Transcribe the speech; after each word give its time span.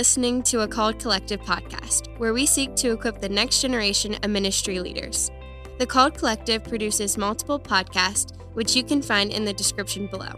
listening 0.00 0.42
to 0.42 0.62
a 0.62 0.66
Called 0.66 0.98
Collective 0.98 1.42
podcast, 1.42 2.18
where 2.18 2.32
we 2.32 2.46
seek 2.46 2.74
to 2.76 2.92
equip 2.92 3.20
the 3.20 3.28
next 3.28 3.60
generation 3.60 4.14
of 4.22 4.30
ministry 4.30 4.80
leaders. 4.80 5.30
The 5.78 5.84
Called 5.84 6.14
Collective 6.14 6.64
produces 6.64 7.18
multiple 7.18 7.60
podcasts, 7.60 8.34
which 8.54 8.74
you 8.74 8.82
can 8.82 9.02
find 9.02 9.30
in 9.30 9.44
the 9.44 9.52
description 9.52 10.06
below. 10.06 10.32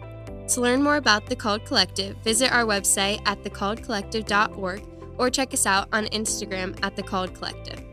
To 0.49 0.61
learn 0.61 0.83
more 0.83 0.97
about 0.97 1.27
the 1.27 1.37
Called 1.37 1.65
Collective, 1.65 2.17
visit 2.25 2.53
our 2.53 2.65
website 2.65 3.23
at 3.25 3.45
thecalledcollective.org 3.45 4.83
or 5.17 5.31
check 5.31 5.55
us 5.55 5.65
out 5.65 5.87
on 5.93 6.07
Instagram 6.07 6.77
at 6.83 6.97
The 6.97 7.05
Called 7.05 7.33
Collective. 7.33 7.85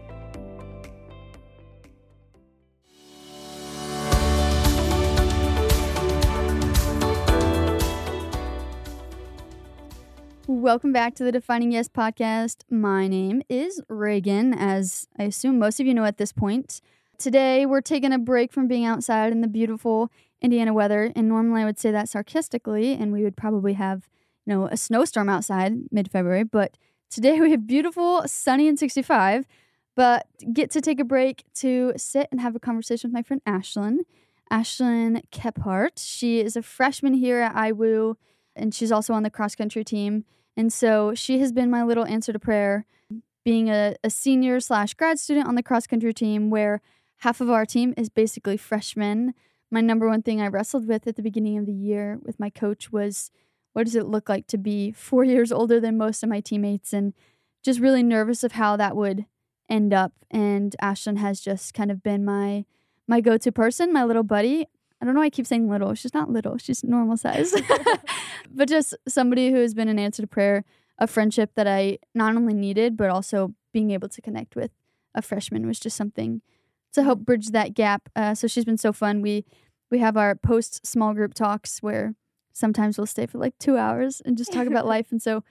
Welcome 10.50 10.92
back 10.92 11.14
to 11.14 11.24
the 11.24 11.32
Defining 11.32 11.72
Yes 11.72 11.88
podcast. 11.88 12.64
My 12.72 13.08
name 13.08 13.44
is 13.50 13.84
Raegan, 13.88 14.56
as 14.58 15.08
I 15.16 15.26
assume 15.26 15.60
most 15.60 15.80
of 15.80 15.86
you 15.86 15.94
know 15.94 16.06
at 16.06 16.18
this 16.18 16.32
point. 16.32 16.82
Today, 17.20 17.68
we're 17.68 17.82
taking 17.82 18.12
a 18.12 18.18
break 18.18 18.52
from 18.52 18.68
being 18.68 18.84
outside 18.84 19.32
in 19.32 19.42
the 19.42 19.48
beautiful 19.48 20.12
Indiana 20.42 20.74
weather, 20.74 21.14
and 21.16 21.30
normally 21.30 21.62
I 21.62 21.66
would 21.66 21.78
say 21.78 21.92
that 21.92 22.10
sarcastically, 22.10 22.94
and 22.94 23.14
we 23.14 23.22
would 23.22 23.38
probably 23.38 23.74
have, 23.74 24.10
you 24.48 24.56
know, 24.56 24.66
a 24.66 24.76
snowstorm 24.76 25.30
outside 25.30 25.74
mid 25.92 26.10
February, 26.10 26.46
but 26.46 26.80
today 27.12 27.40
we 27.40 27.52
have 27.52 27.68
beautiful, 27.68 28.28
sunny, 28.28 28.68
and 28.68 28.80
65. 28.80 29.46
But 29.96 30.26
get 30.52 30.72
to 30.72 30.82
take 30.82 31.00
a 31.00 31.06
break 31.06 31.44
to 31.58 31.94
sit 31.96 32.28
and 32.32 32.42
have 32.42 32.56
a 32.56 32.60
conversation 32.60 33.12
with 33.12 33.14
my 33.14 33.22
friend 33.22 33.44
Ashlyn. 33.48 34.00
Ashlyn 34.52 35.22
Kephart. 35.32 35.92
She 35.98 36.40
is 36.40 36.56
a 36.56 36.64
freshman 36.64 37.14
here 37.14 37.40
at 37.40 37.54
IWU, 37.54 38.16
and 38.56 38.74
she's 38.74 38.92
also 38.92 39.14
on 39.14 39.22
the 39.22 39.30
cross 39.30 39.54
country 39.54 39.84
team. 39.84 40.26
And 40.60 40.74
so 40.74 41.14
she 41.16 41.40
has 41.40 41.54
been 41.54 41.70
my 41.70 41.84
little 41.84 42.06
answer 42.06 42.34
to 42.34 42.38
prayer, 42.38 42.86
being 43.46 43.70
a, 43.70 43.96
a 44.04 44.10
senior 44.10 44.60
slash 44.60 44.94
grad 44.94 45.18
student 45.18 45.48
on 45.48 45.56
the 45.56 45.64
cross 45.64 45.88
country 45.88 46.14
team, 46.14 46.50
where 46.50 46.82
half 47.20 47.40
of 47.40 47.50
our 47.50 47.66
team 47.66 47.94
is 47.96 48.10
basically 48.10 48.58
freshmen. 48.58 49.36
My 49.72 49.80
number 49.80 50.10
one 50.10 50.22
thing 50.22 50.42
I 50.42 50.48
wrestled 50.48 50.86
with 50.86 51.08
at 51.08 51.16
the 51.16 51.22
beginning 51.22 51.58
of 51.58 51.66
the 51.66 51.72
year 51.72 52.20
with 52.22 52.42
my 52.42 52.50
coach 52.50 52.92
was 52.92 53.32
what 53.72 53.86
does 53.86 53.96
it 53.96 54.08
look 54.08 54.28
like 54.28 54.48
to 54.48 54.58
be 54.58 54.92
four 54.92 55.24
years 55.34 55.54
older 55.54 55.80
than 55.80 55.98
most 55.98 56.24
of 56.24 56.30
my 56.30 56.42
teammates 56.42 56.92
and 56.92 57.14
just 57.64 57.80
really 57.80 58.04
nervous 58.04 58.44
of 58.44 58.52
how 58.52 58.76
that 58.76 58.98
would 58.98 59.28
end 59.70 59.94
up. 59.94 60.12
And 60.30 60.76
Ashlyn 60.84 61.20
has 61.20 61.40
just 61.40 61.74
kind 61.74 61.90
of 61.90 62.04
been 62.04 62.26
my 62.26 62.66
my 63.08 63.22
go-to 63.22 63.54
person, 63.54 63.94
my 63.94 64.04
little 64.04 64.24
buddy. 64.24 64.68
I 65.02 65.06
don't 65.06 65.14
know 65.14 65.22
why 65.22 65.28
I 65.28 65.30
keep 65.30 65.48
saying 65.48 65.70
little. 65.70 65.94
She's 65.94 66.14
not 66.14 66.30
little. 66.30 66.58
She's 66.58 66.84
normal 66.84 67.18
size. 67.18 67.54
but 68.52 68.68
just 68.68 68.96
somebody 69.08 69.52
who 69.52 69.58
has 69.58 69.74
been 69.74 69.88
an 69.88 70.00
answer 70.00 70.22
to 70.22 70.28
prayer, 70.28 70.66
a 70.98 71.08
friendship 71.08 71.52
that 71.56 71.68
I 71.68 72.00
not 72.14 72.36
only 72.36 72.54
needed, 72.54 72.98
but 72.98 73.10
also 73.10 73.54
being 73.72 73.92
able 73.92 74.10
to 74.10 74.22
connect 74.22 74.56
with 74.56 74.72
a 75.16 75.22
freshman 75.22 75.66
was 75.66 75.80
just 75.80 75.96
something 75.96 76.42
to 76.94 77.04
help 77.04 77.20
bridge 77.20 77.48
that 77.48 77.74
gap. 77.74 78.10
Uh, 78.16 78.34
so 78.36 78.48
she's 78.48 78.66
been 78.66 78.78
so 78.78 78.92
fun. 78.92 79.22
We 79.22 79.46
we 79.92 80.00
have 80.00 80.18
our 80.18 80.36
post 80.36 80.86
small 80.86 81.14
group 81.14 81.34
talks 81.34 81.82
where 81.82 82.14
sometimes 82.54 82.98
we'll 82.98 83.08
stay 83.08 83.26
for 83.26 83.38
like 83.38 83.58
two 83.58 83.78
hours 83.78 84.22
and 84.24 84.38
just 84.38 84.54
talk 84.54 84.68
about 84.68 84.86
life. 84.96 85.12
And 85.12 85.22
so 85.22 85.44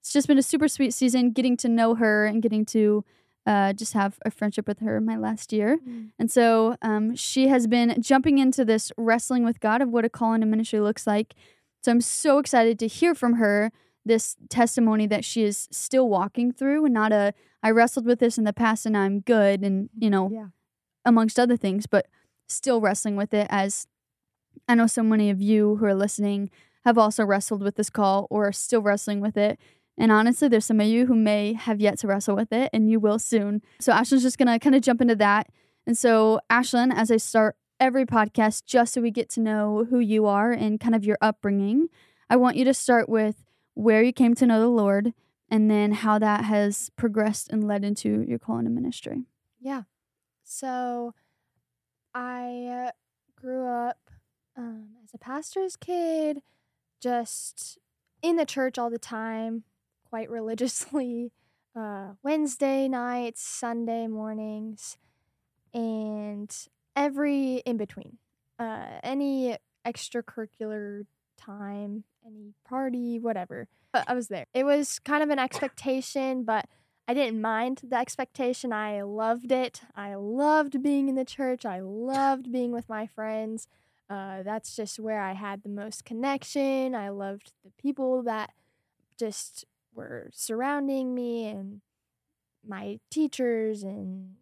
it's 0.00 0.12
just 0.12 0.28
been 0.28 0.38
a 0.38 0.42
super 0.42 0.68
sweet 0.68 0.92
season 0.92 1.30
getting 1.30 1.56
to 1.58 1.68
know 1.68 1.94
her 1.94 2.26
and 2.26 2.42
getting 2.42 2.66
to 2.66 3.04
uh, 3.46 3.72
just 3.72 3.92
have 3.92 4.18
a 4.24 4.30
friendship 4.30 4.66
with 4.66 4.80
her 4.80 5.00
my 5.00 5.16
last 5.16 5.52
year. 5.52 5.78
Mm. 5.88 6.10
And 6.18 6.30
so 6.30 6.76
um, 6.82 7.14
she 7.14 7.48
has 7.48 7.66
been 7.66 8.00
jumping 8.02 8.38
into 8.38 8.64
this 8.64 8.90
wrestling 8.96 9.44
with 9.44 9.60
God 9.60 9.80
of 9.80 9.88
what 9.88 10.04
a 10.04 10.08
call 10.08 10.34
into 10.34 10.46
ministry 10.46 10.80
looks 10.80 11.06
like. 11.06 11.34
So 11.82 11.92
I'm 11.92 12.00
so 12.00 12.38
excited 12.38 12.78
to 12.80 12.88
hear 12.88 13.14
from 13.14 13.34
her 13.34 13.70
this 14.04 14.36
testimony 14.48 15.06
that 15.06 15.24
she 15.24 15.44
is 15.44 15.68
still 15.70 16.08
walking 16.08 16.52
through 16.52 16.84
and 16.84 16.94
not 16.94 17.12
a 17.12 17.34
I 17.62 17.70
wrestled 17.70 18.06
with 18.06 18.20
this 18.20 18.38
in 18.38 18.44
the 18.44 18.52
past 18.52 18.86
and 18.86 18.96
I'm 18.96 19.20
good 19.20 19.62
and 19.62 19.90
you 19.98 20.08
know 20.08 20.30
yeah. 20.32 20.46
amongst 21.04 21.40
other 21.40 21.56
things 21.56 21.86
but 21.86 22.06
still 22.48 22.80
wrestling 22.80 23.16
with 23.16 23.34
it 23.34 23.48
as 23.50 23.88
I 24.68 24.76
know 24.76 24.86
so 24.86 25.02
many 25.02 25.28
of 25.28 25.42
you 25.42 25.76
who 25.76 25.84
are 25.86 25.94
listening 25.94 26.50
have 26.84 26.96
also 26.96 27.24
wrestled 27.24 27.62
with 27.62 27.74
this 27.74 27.90
call 27.90 28.28
or 28.30 28.46
are 28.46 28.52
still 28.52 28.80
wrestling 28.80 29.20
with 29.20 29.36
it 29.36 29.58
and 29.98 30.12
honestly, 30.12 30.48
there's 30.48 30.66
some 30.66 30.80
of 30.80 30.86
you 30.86 31.06
who 31.06 31.14
may 31.14 31.54
have 31.54 31.80
yet 31.80 31.98
to 31.98 32.06
wrestle 32.06 32.36
with 32.36 32.52
it, 32.52 32.70
and 32.72 32.90
you 32.90 33.00
will 33.00 33.18
soon. 33.18 33.62
So, 33.80 33.92
Ashlyn's 33.92 34.22
just 34.22 34.38
going 34.38 34.48
to 34.48 34.58
kind 34.58 34.74
of 34.74 34.82
jump 34.82 35.00
into 35.00 35.16
that. 35.16 35.48
And 35.86 35.96
so, 35.96 36.40
Ashlyn, 36.50 36.92
as 36.94 37.10
I 37.10 37.16
start 37.16 37.56
every 37.80 38.04
podcast, 38.04 38.66
just 38.66 38.92
so 38.92 39.00
we 39.00 39.10
get 39.10 39.28
to 39.30 39.40
know 39.40 39.86
who 39.88 39.98
you 39.98 40.26
are 40.26 40.52
and 40.52 40.78
kind 40.78 40.94
of 40.94 41.04
your 41.04 41.16
upbringing, 41.20 41.88
I 42.28 42.36
want 42.36 42.56
you 42.56 42.64
to 42.66 42.74
start 42.74 43.08
with 43.08 43.44
where 43.74 44.02
you 44.02 44.12
came 44.12 44.34
to 44.34 44.46
know 44.46 44.60
the 44.60 44.68
Lord 44.68 45.14
and 45.48 45.70
then 45.70 45.92
how 45.92 46.18
that 46.18 46.44
has 46.44 46.90
progressed 46.96 47.50
and 47.50 47.66
led 47.66 47.84
into 47.84 48.24
your 48.26 48.38
calling 48.38 48.64
to 48.64 48.70
ministry. 48.70 49.24
Yeah. 49.60 49.82
So, 50.44 51.14
I 52.14 52.90
grew 53.40 53.66
up 53.66 54.10
um, 54.56 54.88
as 55.04 55.14
a 55.14 55.18
pastor's 55.18 55.76
kid, 55.76 56.42
just 57.00 57.78
in 58.22 58.36
the 58.36 58.46
church 58.46 58.78
all 58.78 58.90
the 58.90 58.98
time 58.98 59.64
quite 60.08 60.30
religiously 60.30 61.32
uh, 61.76 62.12
Wednesday 62.22 62.88
nights, 62.88 63.42
Sunday 63.42 64.06
mornings, 64.06 64.96
and 65.74 66.54
every 66.94 67.56
in 67.66 67.76
between. 67.76 68.18
Uh, 68.58 68.86
any 69.02 69.56
extracurricular 69.86 71.04
time, 71.36 72.04
any 72.26 72.54
party, 72.66 73.18
whatever. 73.18 73.68
I 74.06 74.14
was 74.14 74.28
there. 74.28 74.46
It 74.52 74.64
was 74.64 74.98
kind 74.98 75.22
of 75.22 75.30
an 75.30 75.38
expectation, 75.38 76.44
but 76.44 76.66
I 77.08 77.14
didn't 77.14 77.40
mind 77.40 77.82
the 77.88 77.96
expectation. 77.96 78.72
I 78.72 79.02
loved 79.02 79.52
it. 79.52 79.82
I 79.94 80.14
loved 80.16 80.82
being 80.82 81.08
in 81.08 81.14
the 81.14 81.24
church. 81.24 81.64
I 81.64 81.80
loved 81.80 82.50
being 82.50 82.72
with 82.72 82.88
my 82.88 83.06
friends. 83.06 83.68
Uh, 84.10 84.42
that's 84.42 84.76
just 84.76 84.98
where 84.98 85.20
I 85.20 85.32
had 85.32 85.62
the 85.62 85.68
most 85.68 86.04
connection. 86.04 86.94
I 86.94 87.08
loved 87.08 87.52
the 87.64 87.70
people 87.80 88.22
that 88.24 88.52
just 89.18 89.64
were 89.96 90.30
surrounding 90.32 91.14
me 91.14 91.46
and 91.46 91.80
my 92.66 93.00
teachers 93.10 93.82
and 93.82 94.34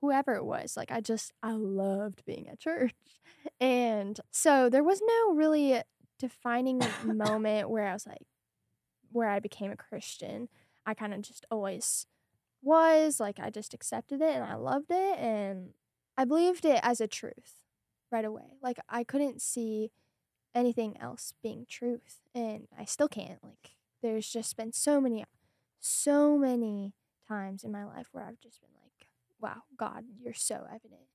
whoever 0.00 0.34
it 0.34 0.44
was. 0.44 0.76
Like 0.76 0.90
I 0.90 1.00
just 1.00 1.32
I 1.42 1.52
loved 1.52 2.24
being 2.24 2.48
at 2.48 2.60
church. 2.60 2.94
And 3.60 4.18
so 4.30 4.70
there 4.70 4.82
was 4.82 5.02
no 5.06 5.34
really 5.34 5.82
defining 6.18 6.80
moment 7.04 7.68
where 7.68 7.86
I 7.86 7.92
was 7.92 8.06
like 8.06 8.26
where 9.12 9.28
I 9.28 9.38
became 9.38 9.70
a 9.70 9.76
Christian. 9.76 10.48
I 10.86 10.94
kind 10.94 11.12
of 11.12 11.20
just 11.20 11.44
always 11.50 12.06
was 12.62 13.20
like 13.20 13.38
I 13.38 13.50
just 13.50 13.74
accepted 13.74 14.22
it 14.22 14.34
and 14.34 14.44
I 14.44 14.54
loved 14.54 14.90
it 14.90 15.18
and 15.18 15.74
I 16.16 16.24
believed 16.24 16.64
it 16.64 16.80
as 16.82 17.02
a 17.02 17.06
truth 17.06 17.60
right 18.10 18.24
away. 18.24 18.56
Like 18.62 18.78
I 18.88 19.04
couldn't 19.04 19.42
see 19.42 19.90
anything 20.54 20.96
else 20.98 21.34
being 21.42 21.66
truth 21.68 22.20
and 22.34 22.66
I 22.78 22.86
still 22.86 23.08
can't 23.08 23.44
like 23.44 23.72
there's 24.04 24.28
just 24.28 24.54
been 24.56 24.70
so 24.70 25.00
many, 25.00 25.24
so 25.80 26.36
many 26.36 26.92
times 27.26 27.64
in 27.64 27.72
my 27.72 27.84
life 27.84 28.08
where 28.12 28.24
I've 28.24 28.38
just 28.38 28.60
been 28.60 28.68
like, 28.74 29.08
wow, 29.40 29.62
God, 29.78 30.04
you're 30.22 30.34
so 30.34 30.66
evident. 30.68 31.08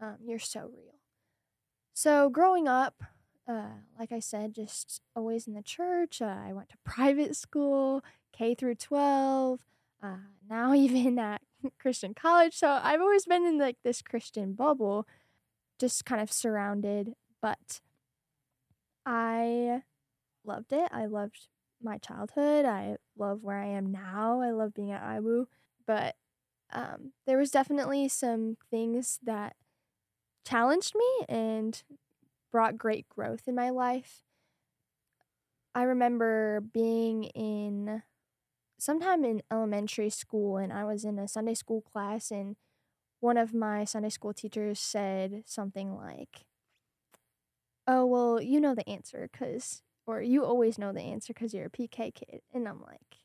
Um, 0.00 0.16
you're 0.24 0.38
so 0.38 0.60
real. 0.72 1.00
So 1.92 2.30
growing 2.30 2.66
up, 2.66 3.04
uh, 3.46 3.82
like 3.98 4.10
I 4.10 4.20
said, 4.20 4.54
just 4.54 5.02
always 5.14 5.46
in 5.46 5.52
the 5.52 5.62
church. 5.62 6.22
Uh, 6.22 6.34
I 6.46 6.54
went 6.54 6.70
to 6.70 6.78
private 6.82 7.36
school, 7.36 8.02
K 8.32 8.54
through 8.54 8.76
12, 8.76 9.60
uh, 10.02 10.16
now 10.48 10.72
even 10.74 11.18
at 11.18 11.42
Christian 11.78 12.14
college. 12.14 12.54
So 12.54 12.80
I've 12.82 13.02
always 13.02 13.26
been 13.26 13.44
in 13.44 13.58
like 13.58 13.76
this 13.84 14.00
Christian 14.00 14.54
bubble, 14.54 15.06
just 15.78 16.06
kind 16.06 16.22
of 16.22 16.32
surrounded. 16.32 17.12
But 17.42 17.82
I 19.04 19.82
loved 20.42 20.72
it. 20.72 20.88
I 20.90 21.04
loved 21.04 21.48
my 21.82 21.98
childhood. 21.98 22.64
I 22.64 22.96
love 23.18 23.42
where 23.42 23.58
I 23.58 23.66
am 23.66 23.90
now. 23.92 24.40
I 24.40 24.50
love 24.50 24.74
being 24.74 24.92
at 24.92 25.02
IWU. 25.02 25.48
But 25.86 26.16
um, 26.72 27.12
there 27.26 27.38
was 27.38 27.50
definitely 27.50 28.08
some 28.08 28.56
things 28.70 29.18
that 29.24 29.56
challenged 30.44 30.94
me 30.96 31.26
and 31.28 31.82
brought 32.52 32.78
great 32.78 33.08
growth 33.08 33.48
in 33.48 33.54
my 33.54 33.70
life. 33.70 34.24
I 35.74 35.82
remember 35.82 36.60
being 36.60 37.24
in 37.24 38.02
sometime 38.78 39.24
in 39.24 39.42
elementary 39.52 40.10
school 40.10 40.58
and 40.58 40.72
I 40.72 40.84
was 40.84 41.04
in 41.04 41.18
a 41.18 41.28
Sunday 41.28 41.54
school 41.54 41.82
class 41.82 42.30
and 42.30 42.56
one 43.20 43.36
of 43.38 43.54
my 43.54 43.84
Sunday 43.84 44.10
school 44.10 44.34
teachers 44.34 44.80
said 44.80 45.44
something 45.46 45.96
like, 45.96 46.46
"Oh, 47.86 48.06
well, 48.06 48.40
you 48.40 48.60
know 48.60 48.74
the 48.74 48.88
answer 48.88 49.28
cuz 49.32 49.82
or 50.10 50.20
you 50.20 50.44
always 50.44 50.78
know 50.78 50.92
the 50.92 51.00
answer 51.00 51.32
because 51.32 51.54
you're 51.54 51.66
a 51.66 51.70
PK 51.70 52.12
kid. 52.12 52.40
And 52.52 52.68
I'm 52.68 52.82
like, 52.82 53.18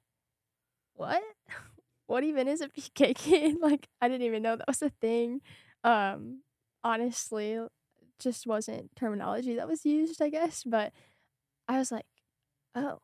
what? 0.93 1.21
what 2.07 2.23
even 2.23 2.47
is 2.47 2.61
a 2.61 2.69
PK 2.69 3.15
kid? 3.15 3.57
like, 3.59 3.87
I 4.01 4.07
didn't 4.07 4.25
even 4.27 4.43
know 4.43 4.55
that 4.55 4.67
was 4.67 4.81
a 4.81 4.89
thing. 4.89 5.41
Um, 5.83 6.41
honestly, 6.83 7.59
just 8.19 8.45
wasn't 8.45 8.95
terminology 8.95 9.55
that 9.55 9.67
was 9.67 9.85
used, 9.85 10.21
I 10.21 10.29
guess. 10.29 10.63
But 10.63 10.93
I 11.67 11.79
was 11.79 11.91
like, 11.91 12.05
oh, 12.75 12.99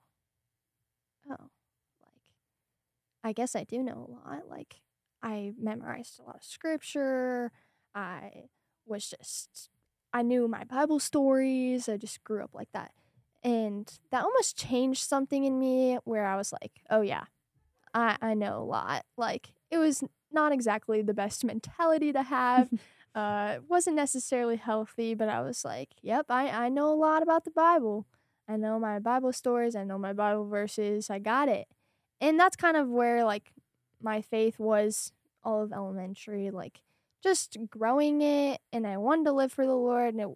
oh, 1.29 1.49
like 2.01 2.21
I 3.23 3.33
guess 3.33 3.55
I 3.55 3.63
do 3.63 3.81
know 3.81 4.07
a 4.07 4.29
lot. 4.29 4.43
Like 4.47 4.81
I 5.23 5.53
memorized 5.59 6.19
a 6.19 6.23
lot 6.23 6.37
of 6.37 6.43
scripture. 6.43 7.51
I 7.95 8.45
was 8.85 9.09
just 9.09 9.69
I 10.13 10.21
knew 10.21 10.47
my 10.47 10.63
Bible 10.63 10.99
stories. 10.99 11.89
I 11.89 11.97
just 11.97 12.23
grew 12.23 12.43
up 12.43 12.51
like 12.53 12.71
that. 12.73 12.91
And 13.43 13.91
that 14.11 14.23
almost 14.23 14.57
changed 14.57 15.01
something 15.01 15.43
in 15.43 15.57
me 15.57 15.97
where 16.03 16.25
I 16.25 16.35
was 16.35 16.51
like, 16.51 16.81
oh 16.89 17.01
yeah, 17.01 17.23
I, 17.93 18.17
I 18.21 18.33
know 18.33 18.59
a 18.59 18.63
lot. 18.63 19.05
Like 19.17 19.53
it 19.69 19.77
was 19.77 20.03
not 20.31 20.51
exactly 20.51 21.01
the 21.01 21.13
best 21.13 21.43
mentality 21.43 22.13
to 22.13 22.23
have. 22.23 22.69
uh, 23.15 23.53
it 23.55 23.63
wasn't 23.67 23.95
necessarily 23.95 24.57
healthy, 24.57 25.15
but 25.15 25.29
I 25.29 25.41
was 25.41 25.65
like, 25.65 25.89
yep, 26.01 26.27
I, 26.29 26.49
I 26.49 26.69
know 26.69 26.91
a 26.91 26.95
lot 26.95 27.23
about 27.23 27.45
the 27.45 27.51
Bible. 27.51 28.05
I 28.47 28.57
know 28.57 28.79
my 28.79 28.99
Bible 28.99 29.33
stories. 29.33 29.75
I 29.75 29.83
know 29.83 29.97
my 29.97 30.13
Bible 30.13 30.45
verses. 30.45 31.09
I 31.09 31.19
got 31.19 31.47
it. 31.47 31.67
And 32.19 32.39
that's 32.39 32.55
kind 32.55 32.77
of 32.77 32.89
where 32.89 33.23
like 33.23 33.51
my 34.01 34.21
faith 34.21 34.59
was 34.59 35.11
all 35.43 35.63
of 35.63 35.71
elementary, 35.71 36.51
like 36.51 36.81
just 37.23 37.57
growing 37.69 38.21
it. 38.21 38.59
And 38.71 38.85
I 38.85 38.97
wanted 38.97 39.25
to 39.25 39.31
live 39.31 39.51
for 39.51 39.65
the 39.65 39.75
Lord. 39.75 40.13
And 40.13 40.21
it, 40.21 40.27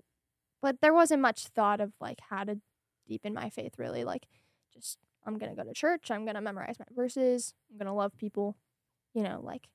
but 0.62 0.82
there 0.82 0.94
wasn't 0.94 1.22
much 1.22 1.48
thought 1.48 1.82
of 1.82 1.94
like 2.00 2.20
how 2.30 2.44
to 2.44 2.60
deepen 3.08 3.34
my 3.34 3.50
faith 3.50 3.74
really. 3.78 4.04
Like 4.04 4.28
just, 4.74 5.00
I'm 5.26 5.38
going 5.38 5.50
to 5.50 5.56
go 5.56 5.68
to 5.68 5.74
church. 5.74 6.12
I'm 6.12 6.24
going 6.24 6.36
to 6.36 6.42
memorize 6.42 6.78
my 6.78 6.86
verses. 6.96 7.54
I'm 7.72 7.78
going 7.78 7.88
to 7.88 7.94
love 7.94 8.16
people. 8.18 8.58
You 9.14 9.24
know, 9.24 9.40
like, 9.42 9.70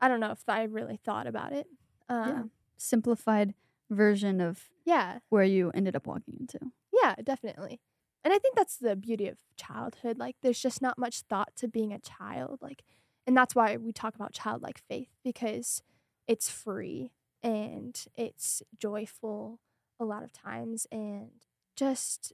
I 0.00 0.08
don't 0.08 0.20
know 0.20 0.32
if 0.32 0.48
I 0.48 0.64
really 0.64 0.98
thought 1.04 1.26
about 1.26 1.52
it. 1.52 1.66
Um, 2.08 2.28
yeah. 2.28 2.42
Simplified 2.78 3.54
version 3.90 4.40
of 4.40 4.64
yeah. 4.84 5.18
where 5.28 5.44
you 5.44 5.70
ended 5.74 5.94
up 5.94 6.06
walking 6.06 6.34
into. 6.40 6.58
Yeah, 6.92 7.14
definitely. 7.22 7.80
And 8.24 8.34
I 8.34 8.38
think 8.38 8.56
that's 8.56 8.76
the 8.76 8.96
beauty 8.96 9.28
of 9.28 9.38
childhood. 9.56 10.18
Like, 10.18 10.36
there's 10.42 10.60
just 10.60 10.82
not 10.82 10.98
much 10.98 11.20
thought 11.20 11.54
to 11.56 11.68
being 11.68 11.92
a 11.92 11.98
child. 11.98 12.58
Like, 12.60 12.82
and 13.26 13.36
that's 13.36 13.54
why 13.54 13.76
we 13.76 13.92
talk 13.92 14.14
about 14.14 14.32
childlike 14.32 14.80
faith 14.88 15.10
because 15.22 15.82
it's 16.26 16.50
free 16.50 17.12
and 17.42 18.02
it's 18.16 18.62
joyful 18.78 19.60
a 19.98 20.04
lot 20.04 20.22
of 20.24 20.32
times. 20.32 20.86
And 20.90 21.30
just, 21.76 22.32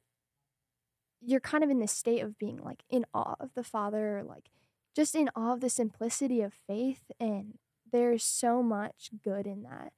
you're 1.21 1.41
kind 1.41 1.65
of 1.65 1.71
in 1.71 1.81
this 1.81 1.93
state 1.93 2.21
of 2.21 2.39
being 2.39 2.59
like 2.63 2.83
in 2.91 3.05
awe 3.15 3.37
of 3.41 3.51
the 3.55 3.65
Father, 3.65 4.23
like 4.27 4.51
just 4.95 5.15
in 5.15 5.29
awe 5.35 5.53
of 5.53 5.61
the 5.61 5.71
simplicity 5.71 6.41
of 6.41 6.55
faith. 6.55 7.11
And 7.19 7.59
there's 7.93 8.25
so 8.25 8.63
much 8.63 9.11
good 9.23 9.47
in 9.47 9.63
that 9.63 9.93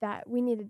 that 0.00 0.28
we 0.28 0.40
need 0.40 0.58
to 0.58 0.66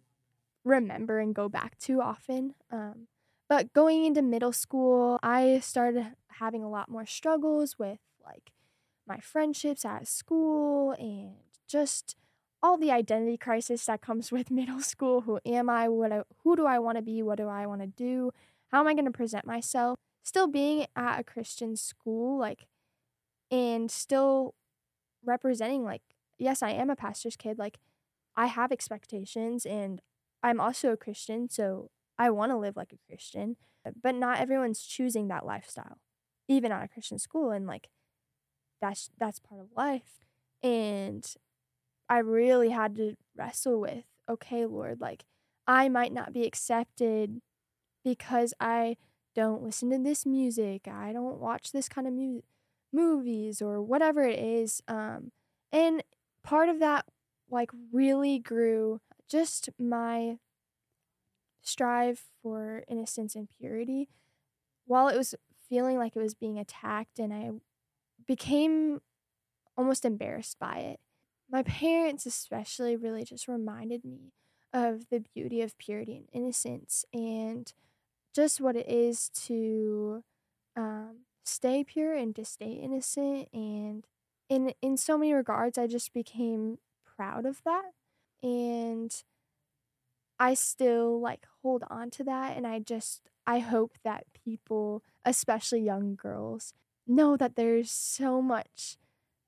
remember 0.64 1.18
and 1.18 1.34
go 1.34 1.48
back 1.48 1.78
to 1.78 2.00
often. 2.00 2.54
Um, 2.70 3.08
but 3.48 3.72
going 3.72 4.04
into 4.04 4.22
middle 4.22 4.52
school, 4.52 5.18
I 5.22 5.58
started 5.60 6.14
having 6.38 6.62
a 6.62 6.70
lot 6.70 6.88
more 6.88 7.06
struggles 7.06 7.78
with 7.78 7.98
like 8.24 8.52
my 9.06 9.18
friendships 9.18 9.84
at 9.84 10.08
school 10.08 10.92
and 10.92 11.34
just 11.66 12.16
all 12.62 12.78
the 12.78 12.92
identity 12.92 13.36
crisis 13.36 13.86
that 13.86 14.00
comes 14.00 14.30
with 14.30 14.50
middle 14.60 14.80
school. 14.80 15.22
Who 15.22 15.40
am 15.44 15.68
I? 15.68 15.88
What 15.88 16.12
I, 16.12 16.22
who 16.44 16.56
do 16.56 16.66
I 16.66 16.78
want 16.78 16.96
to 16.96 17.02
be? 17.02 17.22
What 17.22 17.38
do 17.38 17.48
I 17.48 17.66
want 17.66 17.80
to 17.80 17.86
do? 17.86 18.32
How 18.72 18.80
am 18.80 18.88
I 18.88 18.94
going 18.94 19.04
to 19.04 19.10
present 19.10 19.46
myself? 19.46 19.98
Still 20.24 20.46
being 20.46 20.86
at 20.96 21.20
a 21.20 21.24
Christian 21.24 21.76
school, 21.76 22.38
like, 22.38 22.66
and 23.50 23.90
still 23.90 24.54
representing, 25.24 25.84
like, 25.84 26.02
yes, 26.38 26.62
I 26.62 26.70
am 26.70 26.90
a 26.90 26.96
pastor's 26.96 27.36
kid. 27.36 27.58
Like, 27.58 27.78
I 28.36 28.46
have 28.46 28.72
expectations 28.72 29.66
and 29.66 30.00
I'm 30.42 30.60
also 30.60 30.92
a 30.92 30.96
Christian. 30.96 31.50
So 31.50 31.90
I 32.18 32.30
want 32.30 32.50
to 32.52 32.56
live 32.56 32.76
like 32.76 32.92
a 32.92 33.06
Christian, 33.08 33.56
but 34.02 34.14
not 34.14 34.38
everyone's 34.40 34.82
choosing 34.82 35.28
that 35.28 35.44
lifestyle, 35.46 35.98
even 36.48 36.72
at 36.72 36.84
a 36.84 36.88
Christian 36.88 37.18
school. 37.18 37.50
And 37.50 37.66
like, 37.66 37.90
that's 38.80 39.10
that's 39.18 39.38
part 39.38 39.60
of 39.60 39.68
life. 39.76 40.24
And 40.62 41.26
I 42.08 42.18
really 42.18 42.70
had 42.70 42.96
to 42.96 43.16
wrestle 43.36 43.80
with, 43.80 44.04
okay, 44.28 44.66
Lord, 44.66 45.00
like 45.00 45.24
I 45.66 45.88
might 45.88 46.12
not 46.12 46.32
be 46.32 46.44
accepted 46.44 47.40
because 48.04 48.54
I 48.60 48.96
don't 49.34 49.62
listen 49.62 49.90
to 49.90 49.98
this 49.98 50.26
music. 50.26 50.86
I 50.88 51.12
don't 51.12 51.38
watch 51.38 51.72
this 51.72 51.88
kind 51.88 52.06
of 52.06 52.12
mu- 52.12 52.42
movies 52.92 53.62
or 53.62 53.80
whatever 53.82 54.22
it 54.22 54.38
is. 54.38 54.82
Um, 54.88 55.32
and 55.72 56.02
part 56.44 56.68
of 56.68 56.80
that 56.80 57.06
like 57.50 57.70
really 57.92 58.38
grew 58.38 59.00
just 59.28 59.70
my 59.78 60.36
strive 61.62 62.24
for 62.42 62.82
innocence 62.88 63.34
and 63.34 63.48
purity 63.58 64.08
while 64.86 65.08
it 65.08 65.16
was 65.16 65.34
feeling 65.68 65.96
like 65.96 66.16
it 66.16 66.20
was 66.20 66.34
being 66.34 66.58
attacked 66.58 67.18
and 67.18 67.32
I 67.32 67.50
became 68.26 69.00
almost 69.76 70.04
embarrassed 70.04 70.58
by 70.58 70.78
it. 70.78 71.00
My 71.50 71.62
parents, 71.62 72.26
especially, 72.26 72.96
really 72.96 73.24
just 73.24 73.48
reminded 73.48 74.04
me 74.04 74.32
of 74.72 75.08
the 75.10 75.20
beauty 75.34 75.60
of 75.60 75.76
purity 75.78 76.16
and 76.16 76.28
innocence 76.32 77.04
and 77.12 77.72
just 78.34 78.60
what 78.60 78.76
it 78.76 78.88
is 78.88 79.28
to 79.46 80.24
um, 80.76 81.18
stay 81.44 81.84
pure 81.84 82.14
and 82.14 82.34
to 82.36 82.44
stay 82.44 82.72
innocent. 82.72 83.48
And 83.52 84.06
in, 84.48 84.74
in 84.82 84.96
so 84.96 85.18
many 85.18 85.32
regards, 85.34 85.78
I 85.78 85.86
just 85.86 86.12
became 86.14 86.78
proud 87.16 87.46
of 87.46 87.62
that. 87.64 87.92
And 88.42 89.12
I 90.38 90.54
still 90.54 91.20
like 91.20 91.46
hold 91.62 91.84
on 91.88 92.10
to 92.12 92.24
that 92.24 92.56
and 92.56 92.66
I 92.66 92.80
just 92.80 93.22
I 93.46 93.58
hope 93.58 93.92
that 94.04 94.24
people, 94.44 95.02
especially 95.24 95.80
young 95.82 96.14
girls, 96.14 96.74
know 97.06 97.36
that 97.36 97.56
there's 97.56 97.90
so 97.90 98.42
much 98.42 98.96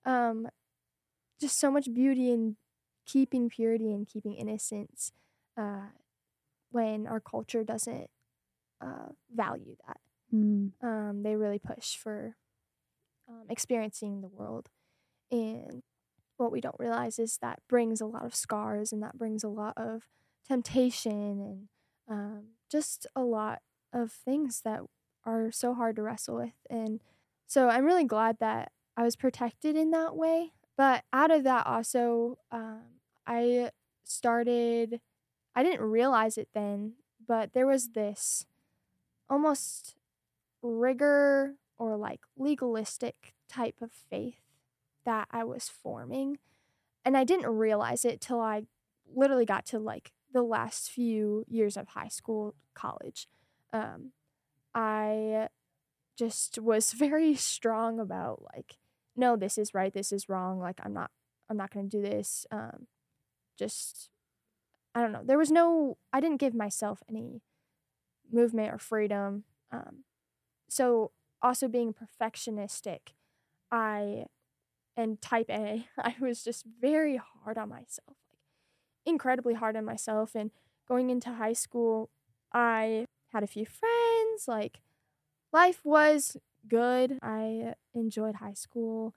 um 0.05 0.49
just 1.41 1.59
so 1.61 1.71
much 1.71 1.93
beauty 1.95 2.31
in 2.33 2.57
keeping 3.07 3.49
purity 3.51 3.93
and 3.93 4.07
keeping 4.09 4.35
innocence 4.35 5.13
uh 5.57 5.89
when 6.71 7.07
our 7.07 7.21
culture 7.21 7.65
doesn't 7.65 8.11
uh 8.85 9.13
value 9.35 9.77
that. 9.87 10.01
Mm. 10.33 10.73
Um 10.83 11.23
they 11.23 11.37
really 11.37 11.59
push 11.59 11.97
for 11.97 12.37
um, 13.29 13.45
experiencing 13.49 14.21
the 14.21 14.29
world 14.29 14.69
and 15.31 15.83
what 16.37 16.53
we 16.53 16.61
don't 16.61 16.79
realize 16.79 17.19
is 17.19 17.39
that 17.41 17.61
brings 17.69 18.01
a 18.01 18.07
lot 18.07 18.25
of 18.25 18.35
scars 18.35 18.93
and 18.93 19.03
that 19.03 19.19
brings 19.19 19.45
a 19.45 19.49
lot 19.49 19.75
of 19.77 20.09
temptation 20.47 21.41
and 21.41 21.69
um, 22.09 22.45
just 22.71 23.07
a 23.15 23.23
lot 23.23 23.61
of 23.93 24.13
things 24.13 24.63
that 24.65 24.81
are 25.25 25.51
so 25.51 25.75
hard 25.75 25.97
to 25.97 26.03
wrestle 26.03 26.37
with. 26.37 26.55
And 26.69 27.01
so 27.47 27.69
I'm 27.69 27.85
really 27.85 28.05
glad 28.05 28.39
that 28.41 28.73
I 28.97 29.03
was 29.03 29.17
protected 29.17 29.77
in 29.77 29.91
that 29.93 30.17
way. 30.17 30.53
But 30.77 31.05
out 31.13 31.31
of 31.31 31.45
that, 31.45 31.67
also, 31.67 32.39
um, 32.51 32.83
I 33.27 33.71
started, 34.03 35.01
I 35.55 35.63
didn't 35.63 35.81
realize 35.81 36.37
it 36.37 36.49
then, 36.53 36.95
but 37.27 37.53
there 37.53 37.67
was 37.67 37.91
this 37.91 38.45
almost 39.29 39.97
rigor 40.63 41.55
or 41.79 41.97
like 41.97 42.21
legalistic 42.37 43.35
type 43.49 43.77
of 43.81 43.91
faith 43.93 44.41
that 45.05 45.29
I 45.31 45.45
was 45.45 45.69
forming. 45.69 46.39
And 47.05 47.17
I 47.17 47.25
didn't 47.25 47.51
realize 47.51 48.05
it 48.05 48.21
till 48.21 48.41
I 48.41 48.65
literally 49.15 49.45
got 49.45 49.67
to 49.67 49.79
like 49.79 50.13
the 50.33 50.43
last 50.43 50.91
few 50.91 51.45
years 51.49 51.77
of 51.77 51.89
high 51.89 52.09
school, 52.09 52.55
college, 52.75 53.29
um, 53.73 54.13
I 54.75 55.49
just 56.17 56.59
was 56.59 56.93
very 56.93 57.35
strong 57.35 58.01
about 58.01 58.43
like, 58.55 58.79
no, 59.17 59.37
this 59.37 59.59
is 59.59 59.75
right, 59.75 59.93
this 59.93 60.13
is 60.13 60.29
wrong. 60.29 60.59
Like, 60.59 60.81
I'm 60.83 60.93
not, 60.93 61.11
I'm 61.49 61.57
not 61.57 61.71
gonna 61.71 61.87
do 61.87 62.03
this. 62.03 62.47
Um, 62.51 62.89
just, 63.57 64.11
I 64.95 65.01
don't 65.01 65.13
know. 65.13 65.23
There 65.25 65.39
was 65.39 65.53
no, 65.53 65.99
I 66.13 66.21
didn't 66.21 66.41
give 66.41 66.55
myself 66.55 67.03
any 67.09 67.43
movement 68.35 68.73
or 68.73 68.79
freedom. 68.79 69.45
Um, 69.73 70.05
so 70.69 71.13
also 71.43 71.69
being 71.69 71.95
perfectionistic, 71.95 73.15
I 73.71 74.27
and 74.97 75.21
type 75.23 75.51
A, 75.51 75.87
I 75.99 76.17
was 76.21 76.45
just 76.45 76.65
very 76.81 77.17
hard 77.19 77.59
on 77.59 77.69
myself 77.71 78.17
like 78.89 79.13
incredibly 79.15 79.55
hard 79.55 79.77
on 79.77 79.85
myself. 79.85 80.35
And 80.35 80.51
going 80.89 81.11
into 81.11 81.35
high 81.35 81.53
school, 81.53 82.11
I 82.53 83.07
had 83.33 83.43
a 83.43 83.47
few 83.49 83.67
friends. 83.67 84.49
Like, 84.49 84.81
life 85.53 85.81
was 85.85 86.37
good. 86.69 87.19
I 87.23 87.75
enjoyed 87.95 88.37
high 88.37 88.55
school. 88.55 89.15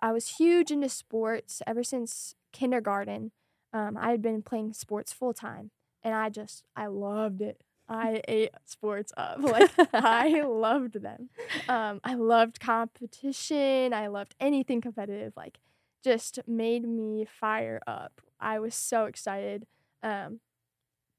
I 0.00 0.12
was 0.12 0.36
huge 0.38 0.70
into 0.70 0.88
sports 0.88 1.62
ever 1.66 1.82
since 1.84 2.34
kindergarten. 2.52 3.32
Um, 3.72 3.96
I 3.98 4.10
had 4.10 4.22
been 4.22 4.42
playing 4.42 4.72
sports 4.72 5.12
full 5.12 5.34
time, 5.34 5.70
and 6.02 6.14
I 6.14 6.30
just 6.30 6.64
I 6.76 6.86
loved 6.86 7.42
it. 7.42 7.60
I 7.88 8.20
ate 8.26 8.50
sports 8.64 9.12
up. 9.16 9.38
Like 9.42 9.70
I 9.94 10.42
loved 10.42 11.02
them. 11.02 11.30
Um, 11.68 12.00
I 12.04 12.14
loved 12.14 12.60
competition. 12.60 13.92
I 13.92 14.08
loved 14.08 14.34
anything 14.40 14.80
competitive. 14.80 15.34
Like 15.36 15.58
just 16.04 16.40
made 16.46 16.86
me 16.86 17.26
fire 17.26 17.80
up. 17.86 18.20
I 18.40 18.58
was 18.58 18.74
so 18.74 19.04
excited. 19.06 19.66
Um, 20.02 20.40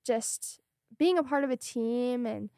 just 0.05 0.59
being 0.97 1.17
a 1.17 1.23
part 1.23 1.43
of 1.43 1.49
a 1.49 1.57
team 1.57 2.25
and 2.25 2.49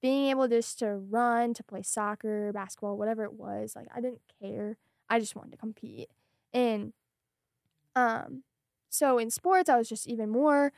being 0.00 0.30
able 0.30 0.48
just 0.48 0.80
to 0.80 0.96
run, 0.96 1.54
to 1.54 1.62
play 1.62 1.82
soccer, 1.82 2.52
basketball, 2.52 2.96
whatever 2.96 3.24
it 3.24 3.34
was, 3.34 3.74
like 3.76 3.86
I 3.94 4.00
didn't 4.00 4.20
care. 4.40 4.76
I 5.08 5.20
just 5.20 5.36
wanted 5.36 5.52
to 5.52 5.56
compete. 5.56 6.08
And 6.52 6.92
um 7.94 8.42
so 8.88 9.18
in 9.18 9.30
sports 9.30 9.68
I 9.68 9.76
was 9.76 9.88
just 9.88 10.08
even 10.08 10.30
more 10.30 10.72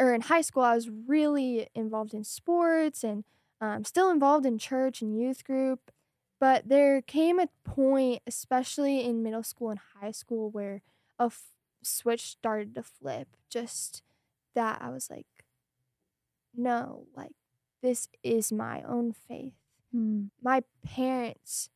or 0.00 0.14
in 0.14 0.22
high 0.22 0.40
school 0.40 0.62
I 0.62 0.74
was 0.74 0.88
really 0.88 1.68
involved 1.74 2.14
in 2.14 2.24
sports 2.24 3.04
and 3.04 3.24
um, 3.60 3.84
still 3.84 4.10
involved 4.10 4.46
in 4.46 4.58
church 4.58 5.02
and 5.02 5.16
youth 5.16 5.44
group. 5.44 5.92
But 6.40 6.68
there 6.68 7.02
came 7.02 7.38
a 7.38 7.48
point, 7.64 8.22
especially 8.26 9.04
in 9.04 9.22
middle 9.22 9.42
school 9.42 9.68
and 9.70 9.80
high 10.00 10.10
school, 10.12 10.50
where 10.50 10.80
a 11.18 11.24
f- 11.24 11.52
switch 11.82 12.22
started 12.22 12.74
to 12.76 12.82
flip. 12.82 13.36
Just 13.50 14.02
that 14.54 14.80
I 14.80 14.88
was 14.88 15.10
like, 15.10 15.26
no, 16.56 17.06
like 17.14 17.32
this 17.82 18.08
is 18.22 18.50
my 18.50 18.82
own 18.82 19.12
faith. 19.12 19.52
Mm. 19.94 20.30
My 20.42 20.62
parents 20.82 21.68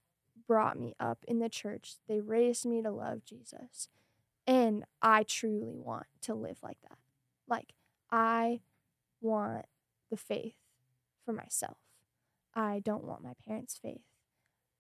brought 0.46 0.78
me 0.78 0.94
up 0.98 1.24
in 1.26 1.38
the 1.38 1.48
church, 1.48 1.96
they 2.08 2.20
raised 2.20 2.66
me 2.66 2.82
to 2.82 2.90
love 2.90 3.24
Jesus. 3.24 3.88
And 4.46 4.84
I 5.00 5.22
truly 5.22 5.74
want 5.74 6.06
to 6.22 6.34
live 6.34 6.58
like 6.62 6.76
that. 6.82 6.98
Like, 7.48 7.72
I 8.10 8.60
want 9.20 9.66
the 10.10 10.16
faith 10.16 10.54
for 11.24 11.32
myself. 11.32 11.78
I 12.54 12.80
don't 12.84 13.04
want 13.04 13.24
my 13.24 13.32
parents' 13.46 13.78
faith. 13.80 14.02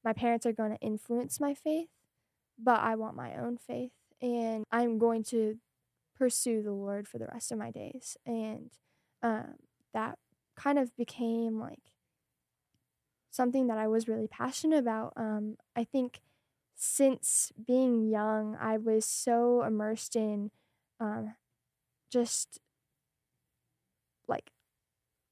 My 0.04 0.12
parents 0.12 0.46
are 0.46 0.52
going 0.52 0.70
to 0.70 0.80
influence 0.80 1.40
my 1.40 1.54
faith, 1.54 1.88
but 2.62 2.80
I 2.80 2.94
want 2.94 3.16
my 3.16 3.34
own 3.36 3.56
faith. 3.56 3.92
And 4.20 4.64
I'm 4.70 4.98
going 4.98 5.24
to 5.24 5.58
pursue 6.16 6.62
the 6.62 6.72
Lord 6.72 7.08
for 7.08 7.18
the 7.18 7.26
rest 7.26 7.50
of 7.50 7.58
my 7.58 7.70
days. 7.70 8.16
And 8.26 8.70
um, 9.22 9.54
that 9.92 10.18
kind 10.56 10.78
of 10.78 10.94
became 10.96 11.58
like 11.58 11.92
something 13.30 13.66
that 13.66 13.78
I 13.78 13.88
was 13.88 14.06
really 14.06 14.28
passionate 14.28 14.78
about. 14.78 15.14
Um, 15.16 15.56
I 15.74 15.84
think 15.84 16.20
since 16.76 17.52
being 17.66 18.08
young, 18.08 18.56
I 18.60 18.76
was 18.76 19.04
so 19.04 19.62
immersed 19.62 20.14
in 20.14 20.50
um, 21.00 21.34
just 22.10 22.60
like 24.28 24.50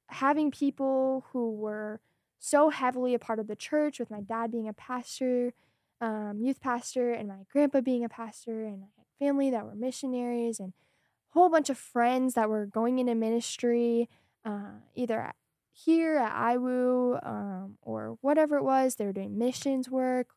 having 0.09 0.51
people 0.51 1.25
who 1.33 1.53
were 1.53 2.01
so 2.39 2.71
heavily 2.71 3.15
a 3.15 3.19
part 3.19 3.39
of 3.39 3.47
the 3.47 3.57
church, 3.57 3.99
with 3.99 4.11
my 4.11 4.21
dad 4.21 4.51
being 4.51 4.69
a 4.69 4.73
pastor, 4.73 5.53
um, 6.01 6.39
youth 6.41 6.61
pastor, 6.61 7.13
and 7.13 7.29
my 7.29 7.45
grandpa 7.51 7.81
being 7.81 8.05
a 8.05 8.09
pastor, 8.09 8.65
and 8.65 8.83
I 8.83 8.89
had 8.99 9.07
family 9.19 9.51
that 9.51 9.65
were 9.65 9.75
missionaries, 9.75 10.59
and 10.59 10.71
a 10.71 11.39
whole 11.39 11.49
bunch 11.49 11.71
of 11.71 11.79
friends 11.79 12.35
that 12.35 12.49
were 12.49 12.67
going 12.67 12.99
into 12.99 13.15
ministry, 13.15 14.09
uh, 14.45 14.81
either 14.95 15.21
at, 15.21 15.37
here 15.73 16.17
at 16.17 16.33
IWU 16.33 17.27
um, 17.27 17.79
or 17.81 18.19
whatever 18.21 18.57
it 18.57 18.65
was. 18.65 18.97
They 18.97 19.07
were 19.07 19.13
doing 19.13 19.39
missions 19.39 19.89
work. 19.89 20.29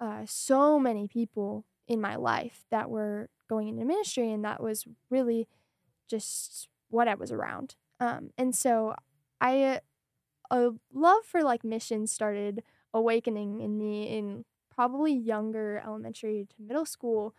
Uh, 0.00 0.22
so 0.26 0.78
many 0.78 1.08
people 1.08 1.64
in 1.88 2.00
my 2.00 2.14
life 2.14 2.64
that 2.70 2.88
were 2.88 3.28
going 3.48 3.68
into 3.68 3.84
ministry, 3.84 4.30
and 4.30 4.44
that 4.44 4.62
was 4.62 4.86
really 5.10 5.48
just 6.08 6.68
what 6.88 7.08
I 7.08 7.14
was 7.14 7.32
around. 7.32 7.74
Um, 8.00 8.30
and 8.38 8.54
so 8.54 8.94
I 9.40 9.80
a 10.50 10.70
love 10.92 11.24
for 11.24 11.42
like 11.42 11.64
missions 11.64 12.12
started 12.12 12.62
awakening 12.94 13.60
in 13.60 13.78
me 13.78 14.08
in 14.08 14.44
probably 14.74 15.12
younger 15.12 15.82
elementary 15.84 16.46
to 16.48 16.62
middle 16.62 16.86
school. 16.86 17.34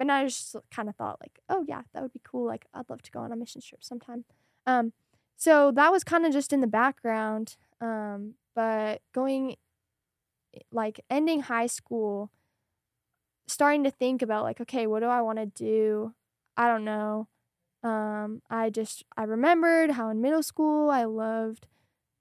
And 0.00 0.10
I 0.12 0.24
just 0.24 0.56
kind 0.70 0.88
of 0.88 0.96
thought 0.96 1.20
like, 1.20 1.40
oh 1.48 1.64
yeah, 1.68 1.82
that 1.92 2.02
would 2.02 2.12
be 2.12 2.20
cool. 2.24 2.46
Like 2.46 2.66
I'd 2.72 2.88
love 2.88 3.02
to 3.02 3.10
go 3.10 3.20
on 3.20 3.32
a 3.32 3.36
mission 3.36 3.60
trip 3.60 3.82
sometime. 3.84 4.24
Um, 4.66 4.92
so 5.36 5.70
that 5.72 5.92
was 5.92 6.04
kind 6.04 6.26
of 6.26 6.32
just 6.32 6.52
in 6.52 6.60
the 6.60 6.66
background. 6.66 7.56
Um, 7.80 8.34
but 8.54 9.02
going 9.12 9.56
like 10.72 11.00
ending 11.10 11.40
high 11.42 11.66
school, 11.66 12.30
starting 13.46 13.84
to 13.84 13.90
think 13.90 14.22
about 14.22 14.44
like, 14.44 14.60
okay, 14.60 14.86
what 14.86 15.00
do 15.00 15.06
I 15.06 15.20
want 15.20 15.38
to 15.38 15.46
do? 15.46 16.14
I 16.56 16.68
don't 16.68 16.84
know. 16.84 17.28
Um, 17.82 18.42
I 18.50 18.70
just 18.70 19.04
I 19.16 19.22
remembered 19.22 19.92
how 19.92 20.08
in 20.10 20.20
middle 20.20 20.42
school 20.42 20.90
I 20.90 21.04
loved 21.04 21.66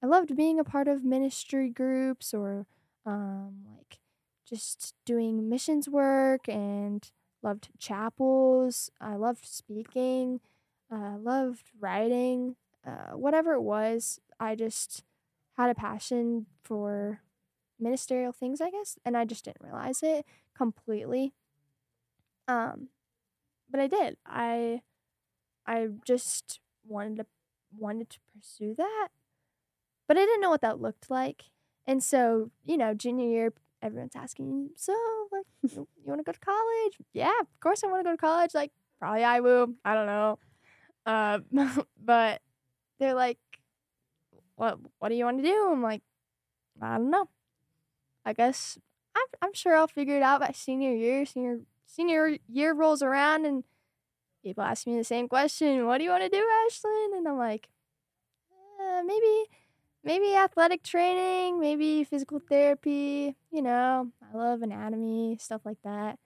I 0.04 0.06
loved 0.06 0.36
being 0.36 0.60
a 0.60 0.64
part 0.64 0.88
of 0.88 1.04
ministry 1.04 1.70
groups 1.70 2.34
or 2.34 2.68
um, 3.06 3.66
like 3.76 4.00
just 4.48 4.94
doing 5.06 5.50
missions 5.50 5.90
work 5.90 6.48
and 6.48 7.10
loved 7.42 7.70
chapels. 7.80 8.92
I 9.02 9.16
loved 9.16 9.46
speaking. 9.46 10.42
I 10.92 10.96
uh, 10.96 11.18
loved 11.18 11.72
writing. 11.80 12.56
Uh, 12.86 13.18
whatever 13.18 13.54
it 13.54 13.62
was, 13.62 14.20
I 14.40 14.56
just 14.56 15.04
had 15.58 15.70
a 15.70 15.76
passion 15.76 16.46
for 16.64 17.22
ministerial 17.80 18.32
things, 18.32 18.62
I 18.62 18.70
guess, 18.70 18.98
and 19.04 19.18
I 19.18 19.26
just 19.26 19.46
didn't 19.46 19.62
realize 19.62 20.02
it 20.04 20.26
completely. 20.56 21.34
Um, 22.48 22.90
but 23.70 23.80
I 23.80 23.88
did. 23.88 24.18
I 24.26 24.82
I 25.68 25.90
just 26.06 26.60
wanted 26.88 27.18
to 27.18 27.26
wanted 27.78 28.10
to 28.10 28.20
pursue 28.34 28.74
that 28.76 29.10
but 30.08 30.18
I 30.18 30.22
didn't 30.22 30.42
know 30.42 30.50
what 30.50 30.62
that 30.62 30.82
looked 30.82 31.12
like. 31.12 31.44
And 31.86 32.04
so, 32.04 32.50
you 32.66 32.78
know, 32.78 32.94
junior 32.94 33.28
year, 33.28 33.54
everyone's 33.82 34.16
asking, 34.16 34.72
so, 34.76 34.94
like, 35.32 35.46
you, 35.62 35.88
you 35.98 36.06
want 36.06 36.20
to 36.20 36.24
go 36.24 36.32
to 36.32 36.40
college? 36.40 36.98
Yeah, 37.14 37.34
of 37.42 37.48
course 37.60 37.84
I 37.84 37.88
want 37.88 38.02
to 38.02 38.10
go 38.10 38.12
to 38.12 38.18
college. 38.18 38.54
Like, 38.54 38.72
probably 39.00 39.24
I 39.24 39.42
will. 39.42 39.74
I 39.86 39.94
don't 39.94 40.08
know. 40.08 40.40
Uh, 41.06 41.40
but 42.04 42.42
they're 43.00 43.14
like, 43.14 43.38
what, 44.56 44.80
what 45.00 45.10
do 45.10 45.16
you 45.16 45.26
want 45.26 45.38
to 45.38 45.44
do? 45.44 45.70
I'm 45.72 45.84
like, 45.84 46.02
I 46.82 46.98
don't 46.98 47.12
know. 47.12 47.30
I 48.26 48.34
guess 48.34 48.78
I'm, 49.16 49.26
I'm 49.42 49.54
sure 49.54 49.76
I'll 49.76 49.88
figure 49.88 50.18
it 50.18 50.24
out 50.24 50.42
by 50.42 50.52
senior 50.54 50.94
year. 50.94 51.26
Senior 51.26 51.60
senior 51.86 52.38
year 52.50 52.74
rolls 52.74 53.02
around 53.02 53.46
and 53.46 53.64
people 54.44 54.64
ask 54.64 54.88
me 54.88 54.98
the 54.98 55.04
same 55.04 55.28
question. 55.28 55.86
What 55.86 55.98
do 55.98 56.04
you 56.04 56.10
want 56.10 56.24
to 56.24 56.30
do, 56.30 56.46
Ashlyn? 56.70 57.18
And 57.18 57.28
I'm 57.28 57.38
like, 57.38 57.70
uh, 58.80 59.04
maybe 59.04 59.46
maybe 60.04 60.36
athletic 60.36 60.84
training, 60.84 61.60
maybe 61.60 62.04
physical 62.06 62.40
therapy, 62.40 63.36
you 63.52 63.62
know, 63.62 64.10
I 64.22 64.38
love 64.38 64.62
anatomy, 64.62 65.38
stuff 65.40 65.62
like 65.66 65.80
that. 65.84 66.18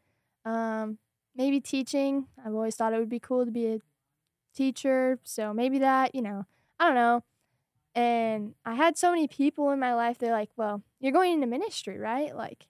Um, 0.45 0.99
maybe 1.35 1.59
teaching. 1.59 2.27
I've 2.43 2.53
always 2.53 2.75
thought 2.75 2.93
it 2.93 2.99
would 2.99 3.09
be 3.09 3.19
cool 3.19 3.45
to 3.45 3.51
be 3.51 3.67
a 3.67 3.79
teacher, 4.55 5.19
so 5.23 5.53
maybe 5.53 5.79
that, 5.79 6.13
you 6.13 6.21
know, 6.21 6.45
I 6.79 6.85
don't 6.85 6.95
know. 6.95 7.23
And 7.95 8.53
I 8.65 8.75
had 8.75 8.97
so 8.97 9.11
many 9.11 9.27
people 9.27 9.71
in 9.71 9.79
my 9.79 9.95
life, 9.95 10.17
they're 10.17 10.31
like, 10.31 10.51
well, 10.55 10.83
you're 10.99 11.11
going 11.11 11.33
into 11.33 11.47
ministry, 11.47 11.97
right? 11.97 12.35
Like, 12.35 12.67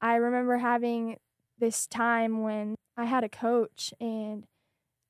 I 0.00 0.14
remember 0.16 0.58
having 0.58 1.18
this 1.58 1.86
time 1.86 2.42
when 2.42 2.76
I 2.96 3.04
had 3.04 3.24
a 3.24 3.28
coach 3.28 3.92
and 4.00 4.44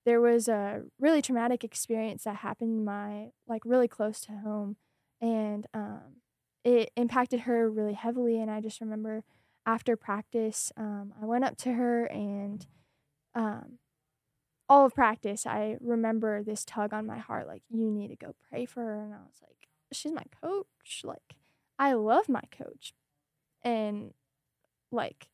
there 0.08 0.22
was 0.22 0.48
a 0.48 0.84
really 0.98 1.20
traumatic 1.20 1.62
experience 1.62 2.24
that 2.24 2.36
happened 2.36 2.82
my 2.82 3.26
like 3.46 3.60
really 3.66 3.86
close 3.86 4.22
to 4.22 4.32
home 4.32 4.76
and 5.20 5.66
um, 5.74 6.22
it 6.64 6.90
impacted 6.96 7.40
her 7.40 7.68
really 7.68 7.92
heavily. 7.92 8.40
And 8.40 8.50
I 8.50 8.62
just 8.62 8.80
remember 8.80 9.22
after 9.66 9.96
practice, 9.96 10.72
um, 10.78 11.12
I 11.20 11.26
went 11.26 11.44
up 11.44 11.58
to 11.58 11.74
her 11.74 12.06
and 12.06 12.66
um, 13.34 13.78
all 14.66 14.86
of 14.86 14.94
practice, 14.94 15.44
I 15.44 15.76
remember 15.78 16.42
this 16.42 16.64
tug 16.64 16.94
on 16.94 17.06
my 17.06 17.18
heart, 17.18 17.46
like, 17.46 17.62
you 17.68 17.90
need 17.90 18.08
to 18.08 18.16
go 18.16 18.34
pray 18.48 18.64
for 18.64 18.80
her. 18.80 19.04
And 19.04 19.12
I 19.12 19.18
was 19.18 19.42
like, 19.42 19.68
she's 19.92 20.12
my 20.12 20.24
coach. 20.42 21.02
Like, 21.04 21.36
I 21.78 21.92
love 21.92 22.30
my 22.30 22.44
coach. 22.50 22.94
And, 23.62 24.14
like, 24.90 25.28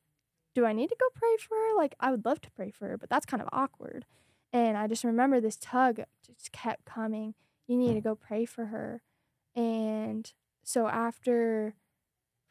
do 0.52 0.66
I 0.66 0.72
need 0.72 0.88
to 0.88 0.96
go 0.98 1.06
pray 1.14 1.36
for 1.38 1.54
her? 1.54 1.76
Like, 1.76 1.94
I 2.00 2.10
would 2.10 2.24
love 2.24 2.40
to 2.40 2.50
pray 2.50 2.72
for 2.72 2.88
her, 2.88 2.98
but 2.98 3.08
that's 3.08 3.26
kind 3.26 3.40
of 3.40 3.48
awkward. 3.52 4.04
And 4.54 4.78
I 4.78 4.86
just 4.86 5.02
remember 5.02 5.40
this 5.40 5.58
tug 5.60 6.00
just 6.24 6.52
kept 6.52 6.84
coming. 6.84 7.34
You 7.66 7.76
need 7.76 7.94
to 7.94 8.00
mm. 8.00 8.04
go 8.04 8.14
pray 8.14 8.44
for 8.44 8.66
her. 8.66 9.02
And 9.56 10.32
so 10.62 10.86
after 10.86 11.74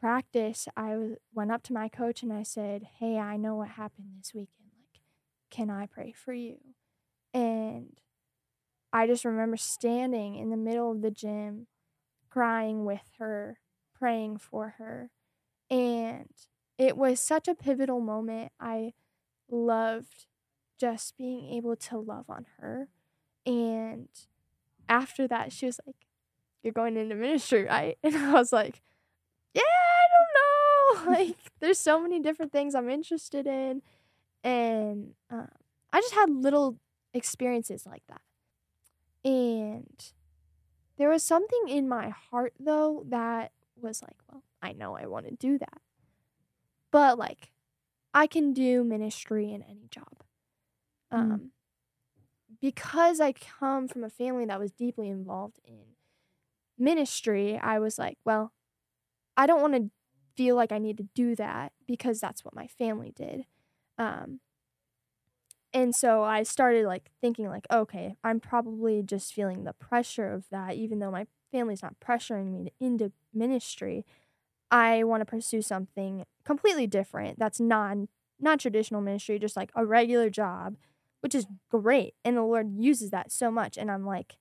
practice, 0.01 0.67
I 0.75 0.89
w- 0.89 1.15
went 1.33 1.53
up 1.53 1.63
to 1.63 1.73
my 1.73 1.87
coach 1.87 2.21
and 2.21 2.33
I 2.33 2.43
said, 2.43 2.87
Hey, 2.99 3.17
I 3.17 3.37
know 3.37 3.55
what 3.55 3.69
happened 3.69 4.09
this 4.19 4.33
weekend. 4.33 4.71
Like, 4.77 5.01
can 5.49 5.69
I 5.69 5.85
pray 5.85 6.11
for 6.11 6.33
you? 6.33 6.57
And 7.33 7.97
I 8.91 9.07
just 9.07 9.23
remember 9.23 9.55
standing 9.55 10.35
in 10.35 10.49
the 10.49 10.57
middle 10.57 10.91
of 10.91 11.01
the 11.01 11.09
gym, 11.09 11.67
crying 12.29 12.83
with 12.83 13.09
her, 13.17 13.59
praying 13.97 14.39
for 14.39 14.75
her. 14.77 15.09
And 15.69 16.29
it 16.77 16.97
was 16.97 17.21
such 17.21 17.47
a 17.47 17.55
pivotal 17.55 18.01
moment. 18.01 18.51
I 18.59 18.91
loved 19.49 20.25
just 20.83 21.17
being 21.17 21.45
able 21.53 21.77
to 21.77 21.97
love 21.97 22.25
on 22.27 22.45
her. 22.59 22.89
And 23.45 24.09
after 24.89 25.29
that, 25.29 25.53
she 25.53 25.65
was 25.65 25.79
like, 25.87 25.95
you're 26.61 26.73
going 26.73 26.97
into 26.97 27.15
ministry, 27.15 27.63
right? 27.63 27.97
And 28.03 28.17
I 28.17 28.33
was 28.33 28.51
like, 28.51 28.81
yeah, 29.53 29.61
I 29.61 30.05
don't 30.13 31.05
know. 31.07 31.11
like, 31.17 31.37
there's 31.61 31.79
so 31.79 32.01
many 32.01 32.19
different 32.19 32.51
things 32.51 32.75
I'm 32.75 32.89
interested 32.89 33.47
in. 33.47 33.81
And 34.43 35.13
um, 35.29 35.47
I 35.93 36.01
just 36.01 36.15
had 36.15 36.29
little 36.29 36.75
experiences 37.13 37.85
like 37.85 38.03
that. 38.09 38.21
And 39.23 40.11
there 40.97 41.09
was 41.09 41.23
something 41.23 41.69
in 41.69 41.87
my 41.87 42.09
heart, 42.09 42.55
though, 42.59 43.05
that 43.07 43.53
was 43.81 44.01
like, 44.01 44.17
well, 44.29 44.43
I 44.61 44.73
know 44.73 44.97
I 44.97 45.05
want 45.05 45.27
to 45.27 45.33
do 45.33 45.57
that. 45.59 45.81
But, 46.91 47.17
like, 47.17 47.53
I 48.13 48.27
can 48.27 48.51
do 48.51 48.83
ministry 48.83 49.53
in 49.53 49.63
any 49.63 49.87
job. 49.89 50.23
Mm. 51.13 51.19
Um, 51.19 51.51
because 52.61 53.19
I 53.19 53.33
come 53.33 53.87
from 53.87 54.03
a 54.03 54.09
family 54.09 54.45
that 54.45 54.59
was 54.59 54.71
deeply 54.71 55.09
involved 55.09 55.59
in 55.65 55.95
ministry, 56.77 57.57
I 57.61 57.79
was 57.79 57.97
like, 57.97 58.17
well, 58.25 58.53
I 59.35 59.45
don't 59.47 59.61
want 59.61 59.75
to 59.75 59.91
feel 60.35 60.55
like 60.55 60.71
I 60.71 60.79
need 60.79 60.97
to 60.97 61.07
do 61.13 61.35
that 61.35 61.73
because 61.87 62.19
that's 62.19 62.43
what 62.43 62.55
my 62.55 62.67
family 62.67 63.11
did. 63.15 63.45
Um, 63.97 64.39
and 65.73 65.95
so 65.95 66.23
I 66.23 66.43
started 66.43 66.85
like 66.85 67.09
thinking 67.19 67.49
like, 67.49 67.65
okay, 67.71 68.15
I'm 68.23 68.39
probably 68.39 69.01
just 69.01 69.33
feeling 69.33 69.63
the 69.63 69.73
pressure 69.73 70.31
of 70.31 70.45
that, 70.51 70.75
even 70.75 70.99
though 70.99 71.11
my 71.11 71.25
family's 71.51 71.81
not 71.81 71.95
pressuring 71.99 72.51
me 72.51 72.65
to, 72.65 72.85
into 72.85 73.11
ministry. 73.33 74.05
I 74.69 75.03
want 75.03 75.21
to 75.21 75.25
pursue 75.25 75.61
something 75.61 76.25
completely 76.43 76.87
different 76.87 77.39
that's 77.39 77.59
non 77.59 78.07
not 78.39 78.59
traditional 78.59 79.01
ministry, 79.01 79.39
just 79.39 79.55
like 79.55 79.71
a 79.75 79.85
regular 79.85 80.29
job, 80.29 80.75
which 81.23 81.33
is 81.33 81.47
great. 81.71 82.15
And 82.25 82.35
the 82.35 82.41
Lord 82.41 82.73
uses 82.75 83.09
that 83.11 83.31
so 83.31 83.49
much. 83.49 83.77
And 83.77 83.89
I'm 83.89 84.05
like, 84.05 84.35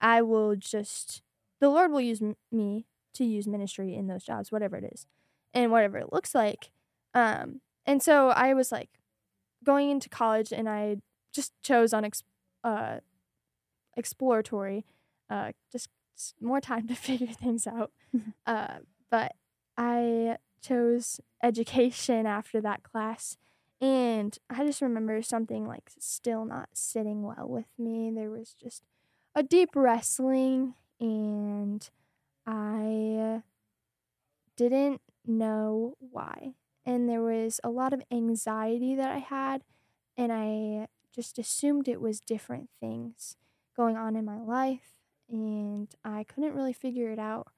I 0.00 0.22
will 0.22 0.54
just, 0.54 1.20
the 1.60 1.68
Lord 1.68 1.90
will 1.90 2.00
use 2.00 2.22
m- 2.22 2.36
me 2.52 2.86
to 3.14 3.24
use 3.24 3.48
ministry 3.48 3.96
in 3.96 4.06
those 4.06 4.22
jobs, 4.22 4.52
whatever 4.52 4.76
it 4.76 4.84
is, 4.92 5.04
and 5.52 5.72
whatever 5.72 5.98
it 5.98 6.12
looks 6.12 6.36
like. 6.36 6.70
Um, 7.12 7.60
and 7.84 8.00
so 8.00 8.28
I 8.28 8.54
was 8.54 8.70
like 8.70 8.88
going 9.64 9.90
into 9.90 10.08
college, 10.08 10.52
and 10.52 10.68
I 10.68 10.98
just 11.32 11.52
chose 11.60 11.92
on 11.92 12.04
ex- 12.04 12.22
uh, 12.62 12.98
exploratory, 13.96 14.84
uh, 15.28 15.50
just 15.72 15.88
more 16.40 16.60
time 16.60 16.86
to 16.88 16.94
figure 16.94 17.26
things 17.32 17.66
out. 17.66 17.90
uh, 18.46 18.76
but 19.10 19.32
I 19.76 20.36
chose 20.62 21.20
education 21.42 22.26
after 22.26 22.60
that 22.60 22.84
class. 22.84 23.36
And 23.80 24.36
I 24.50 24.64
just 24.64 24.82
remember 24.82 25.22
something 25.22 25.66
like 25.66 25.90
still 25.98 26.44
not 26.44 26.70
sitting 26.74 27.22
well 27.22 27.48
with 27.48 27.68
me. 27.78 28.10
There 28.10 28.30
was 28.30 28.54
just 28.60 28.82
a 29.34 29.42
deep 29.42 29.70
wrestling, 29.76 30.74
and 31.00 31.88
I 32.46 33.42
didn't 34.56 35.00
know 35.26 35.94
why. 36.00 36.54
And 36.84 37.08
there 37.08 37.22
was 37.22 37.60
a 37.62 37.70
lot 37.70 37.92
of 37.92 38.02
anxiety 38.10 38.94
that 38.96 39.10
I 39.10 39.18
had, 39.18 39.62
and 40.16 40.32
I 40.32 40.88
just 41.14 41.38
assumed 41.38 41.86
it 41.86 42.00
was 42.00 42.20
different 42.20 42.70
things 42.80 43.36
going 43.76 43.96
on 43.96 44.16
in 44.16 44.24
my 44.24 44.40
life, 44.40 44.94
and 45.28 45.88
I 46.04 46.24
couldn't 46.24 46.54
really 46.54 46.72
figure 46.72 47.10
it 47.10 47.18
out 47.18 47.48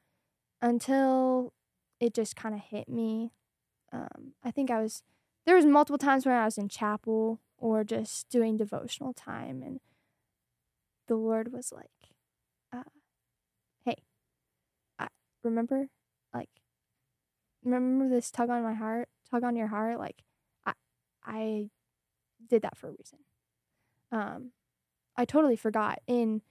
until 0.61 1.53
it 2.00 2.15
just 2.15 2.37
kind 2.37 2.55
of 2.55 2.61
hit 2.61 2.89
me. 2.89 3.33
Um, 3.93 4.35
I 4.45 4.50
think 4.50 4.71
I 4.71 4.83
was 4.83 5.03
there 5.50 5.57
was 5.57 5.66
multiple 5.66 5.99
times 5.99 6.25
when 6.25 6.37
I 6.37 6.45
was 6.45 6.59
in 6.59 6.69
chapel 6.69 7.40
or 7.59 7.83
just 7.83 8.28
doing 8.28 8.57
devotional 8.57 9.12
time, 9.12 9.64
and 9.66 9.80
the 11.09 11.16
Lord 11.16 11.52
was 11.52 11.73
like, 11.73 11.90
uh, 12.73 12.88
"Hey, 13.85 13.97
I 14.97 15.09
remember, 15.42 15.88
like, 16.33 16.50
remember 17.64 18.09
this 18.09 18.30
tug 18.30 18.49
on 18.49 18.62
my 18.62 18.75
heart, 18.75 19.09
tug 19.28 19.42
on 19.42 19.57
your 19.57 19.66
heart. 19.66 19.99
Like, 19.99 20.23
I, 20.64 20.75
I 21.25 21.71
did 22.49 22.62
that 22.62 22.76
for 22.76 22.87
a 22.87 22.92
reason. 22.92 23.19
Um, 24.12 24.52
I 25.16 25.25
totally 25.25 25.57
forgot 25.57 25.99
in 26.07 26.42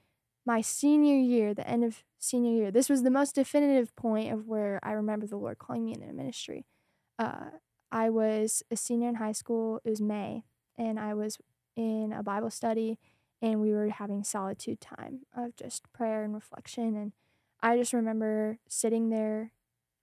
my 0.46 0.60
senior 0.60 1.16
year, 1.16 1.54
the 1.54 1.66
end 1.66 1.86
of 1.86 2.04
senior 2.18 2.52
year. 2.52 2.70
This 2.70 2.90
was 2.90 3.04
the 3.04 3.12
most 3.12 3.34
definitive 3.34 3.96
point 3.96 4.34
of 4.34 4.46
where 4.46 4.78
I 4.84 4.92
remember 4.92 5.26
the 5.26 5.38
Lord 5.38 5.58
calling 5.58 5.86
me 5.86 5.94
into 5.94 6.12
ministry. 6.12 6.66
Uh, 7.18 7.52
I 7.92 8.10
was 8.10 8.64
a 8.72 8.76
senior 8.76 9.10
in 9.10 9.16
high 9.16 9.32
school. 9.32 9.82
It 9.84 9.90
was 9.90 10.02
May, 10.02 10.44
and 10.78 11.00
I 11.00 11.14
was 11.14 11.38
in 11.76 12.14
a 12.14 12.24
Bible 12.24 12.50
study, 12.50 13.00
and 13.42 13.62
we 13.62 13.72
were 13.72 13.90
having 13.90 14.24
solitude 14.24 14.82
time 14.82 15.22
of 15.36 15.56
just 15.56 15.92
prayer 15.94 16.24
and 16.24 16.34
reflection. 16.34 16.96
And 16.96 17.14
I 17.62 17.78
just 17.78 17.94
remember 17.94 18.60
sitting 18.68 19.10
there 19.10 19.52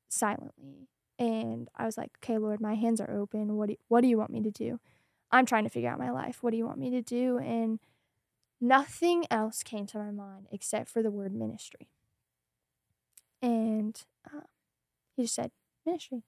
silently, 0.08 0.88
and 1.18 1.68
I 1.76 1.86
was 1.86 1.96
like, 1.96 2.18
"Okay, 2.22 2.38
Lord, 2.38 2.60
my 2.60 2.74
hands 2.74 3.00
are 3.00 3.10
open. 3.10 3.56
What 3.56 3.68
do 3.68 3.76
what 3.88 4.00
do 4.00 4.08
you 4.08 4.18
want 4.18 4.30
me 4.30 4.42
to 4.42 4.50
do? 4.50 4.80
I'm 5.30 5.46
trying 5.46 5.64
to 5.64 5.70
figure 5.70 5.90
out 5.90 5.98
my 5.98 6.10
life. 6.10 6.42
What 6.42 6.50
do 6.50 6.56
you 6.56 6.66
want 6.66 6.78
me 6.78 6.90
to 6.90 7.02
do?" 7.02 7.38
And 7.38 7.80
nothing 8.60 9.26
else 9.30 9.62
came 9.62 9.86
to 9.86 9.98
my 9.98 10.10
mind 10.10 10.48
except 10.50 10.88
for 10.88 11.02
the 11.02 11.10
word 11.10 11.34
ministry. 11.34 11.88
And 13.42 14.00
um, 14.32 14.44
he 15.16 15.22
just 15.22 15.34
said, 15.34 15.50
ministry. 15.84 16.22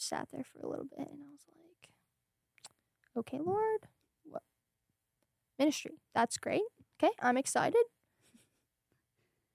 Sat 0.00 0.28
there 0.32 0.44
for 0.44 0.66
a 0.66 0.68
little 0.68 0.84
bit 0.84 0.98
and 0.98 1.20
I 1.20 1.30
was 1.32 1.46
like, 1.48 1.90
okay, 3.18 3.38
Lord, 3.38 3.80
what? 4.24 4.42
Ministry. 5.58 6.00
That's 6.14 6.38
great. 6.38 6.62
Okay, 7.02 7.12
I'm 7.20 7.36
excited. 7.36 7.84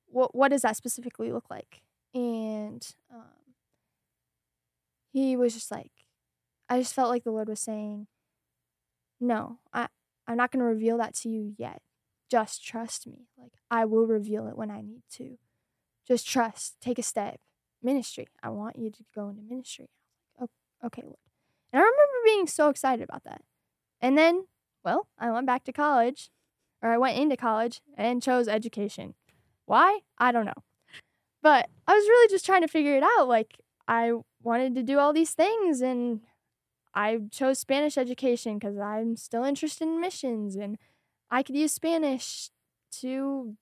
What, 0.08 0.36
what 0.36 0.50
does 0.50 0.62
that 0.62 0.78
specifically 0.78 1.32
look 1.32 1.50
like? 1.50 1.82
And 2.14 2.88
um, 3.14 3.24
he 5.12 5.36
was 5.36 5.54
just 5.54 5.72
like, 5.72 5.92
I 6.70 6.80
just 6.80 6.94
felt 6.94 7.10
like 7.10 7.24
the 7.24 7.32
Lord 7.32 7.50
was 7.50 7.60
saying, 7.60 8.08
no, 9.20 9.60
I, 9.74 9.88
I'm 10.28 10.38
not 10.38 10.52
going 10.52 10.60
to 10.60 10.66
reveal 10.66 10.98
that 10.98 11.14
to 11.16 11.30
you 11.30 11.54
yet. 11.58 11.82
Just 12.30 12.66
trust 12.66 13.06
me. 13.08 13.28
Like, 13.38 13.52
I 13.70 13.86
will 13.86 14.08
reveal 14.08 14.48
it 14.48 14.58
when 14.58 14.72
I 14.72 14.82
need 14.82 15.04
to. 15.14 15.38
Just 16.08 16.28
trust. 16.28 16.76
Take 16.82 17.00
a 17.00 17.04
step. 17.04 17.40
Ministry. 17.84 18.28
I 18.42 18.50
want 18.50 18.78
you 18.78 18.90
to 18.90 19.04
go 19.14 19.30
into 19.30 19.42
ministry. 19.42 19.90
I 20.40 20.44
was 20.44 20.50
like, 20.50 20.50
oh, 20.50 20.75
okay, 20.86 21.02
Lord. 21.04 21.18
And 21.74 21.82
I 21.82 21.84
remember 21.84 22.14
being 22.26 22.48
so 22.48 22.70
excited 22.70 23.04
about 23.04 23.24
that. 23.24 23.42
And 24.02 24.18
then, 24.18 24.46
well, 24.84 25.08
I 25.18 25.32
went 25.32 25.48
back 25.48 25.64
to 25.66 25.74
college, 25.74 26.30
or 26.82 26.90
I 26.90 26.98
went 26.98 27.18
into 27.18 27.38
college 27.38 27.82
and 27.98 28.22
chose 28.22 28.48
education. 28.48 29.16
Why? 29.66 30.00
I 30.18 30.32
don't 30.32 30.46
know. 30.46 30.64
But 31.42 31.70
I 31.88 31.94
was 31.94 32.08
really 32.08 32.30
just 32.30 32.46
trying 32.46 32.62
to 32.62 32.68
figure 32.68 32.96
it 32.96 33.04
out. 33.04 33.28
Like, 33.28 33.60
I 33.88 34.14
wanted 34.42 34.76
to 34.76 34.84
do 34.84 35.00
all 35.00 35.14
these 35.14 35.32
things, 35.32 35.82
and 35.82 36.22
I 36.96 37.20
chose 37.30 37.60
Spanish 37.60 37.98
education 37.98 38.58
because 38.58 38.78
I'm 38.78 39.18
still 39.18 39.44
interested 39.44 39.84
in 39.84 40.00
missions 40.00 40.56
and 40.56 40.78
I 41.30 41.44
could 41.44 41.56
use 41.56 41.74
Spanish 41.74 42.50
to 43.02 43.58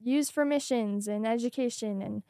use 0.00 0.30
for 0.30 0.44
missions 0.44 1.08
and 1.08 1.26
education. 1.26 2.00
And 2.00 2.22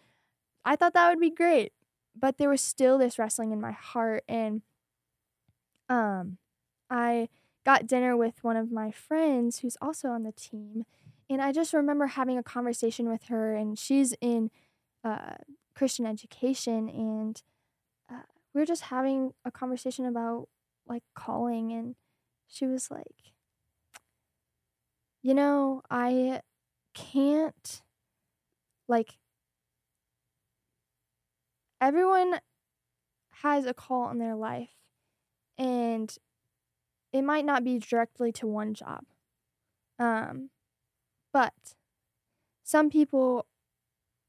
I 0.64 0.74
thought 0.74 0.94
that 0.94 1.10
would 1.10 1.20
be 1.20 1.30
great. 1.30 1.72
But 2.18 2.38
there 2.38 2.48
was 2.48 2.60
still 2.60 2.98
this 2.98 3.18
wrestling 3.18 3.52
in 3.52 3.60
my 3.60 3.72
heart. 3.72 4.24
And 4.28 4.62
um, 5.88 6.38
I 6.88 7.28
got 7.64 7.86
dinner 7.86 8.16
with 8.16 8.42
one 8.42 8.56
of 8.56 8.72
my 8.72 8.90
friends 8.90 9.58
who's 9.58 9.76
also 9.80 10.08
on 10.08 10.22
the 10.22 10.32
team. 10.32 10.84
And 11.28 11.42
I 11.42 11.52
just 11.52 11.72
remember 11.72 12.06
having 12.06 12.38
a 12.38 12.42
conversation 12.42 13.08
with 13.08 13.24
her, 13.24 13.54
and 13.54 13.76
she's 13.76 14.14
in 14.20 14.50
uh, 15.02 15.34
Christian 15.74 16.06
education. 16.06 16.88
And 16.88 17.42
uh, 18.10 18.22
we 18.54 18.60
were 18.60 18.66
just 18.66 18.82
having 18.82 19.32
a 19.44 19.50
conversation 19.50 20.06
about 20.06 20.48
like 20.88 21.02
calling 21.14 21.72
and 21.72 21.96
she 22.46 22.66
was 22.66 22.90
like 22.90 23.32
you 25.22 25.34
know 25.34 25.82
i 25.90 26.40
can't 26.94 27.82
like 28.88 29.18
everyone 31.80 32.40
has 33.42 33.66
a 33.66 33.74
call 33.74 34.10
in 34.10 34.18
their 34.18 34.34
life 34.34 34.70
and 35.58 36.16
it 37.12 37.22
might 37.22 37.44
not 37.44 37.64
be 37.64 37.78
directly 37.78 38.32
to 38.32 38.46
one 38.46 38.74
job 38.74 39.04
um 39.98 40.50
but 41.32 41.74
some 42.62 42.90
people 42.90 43.46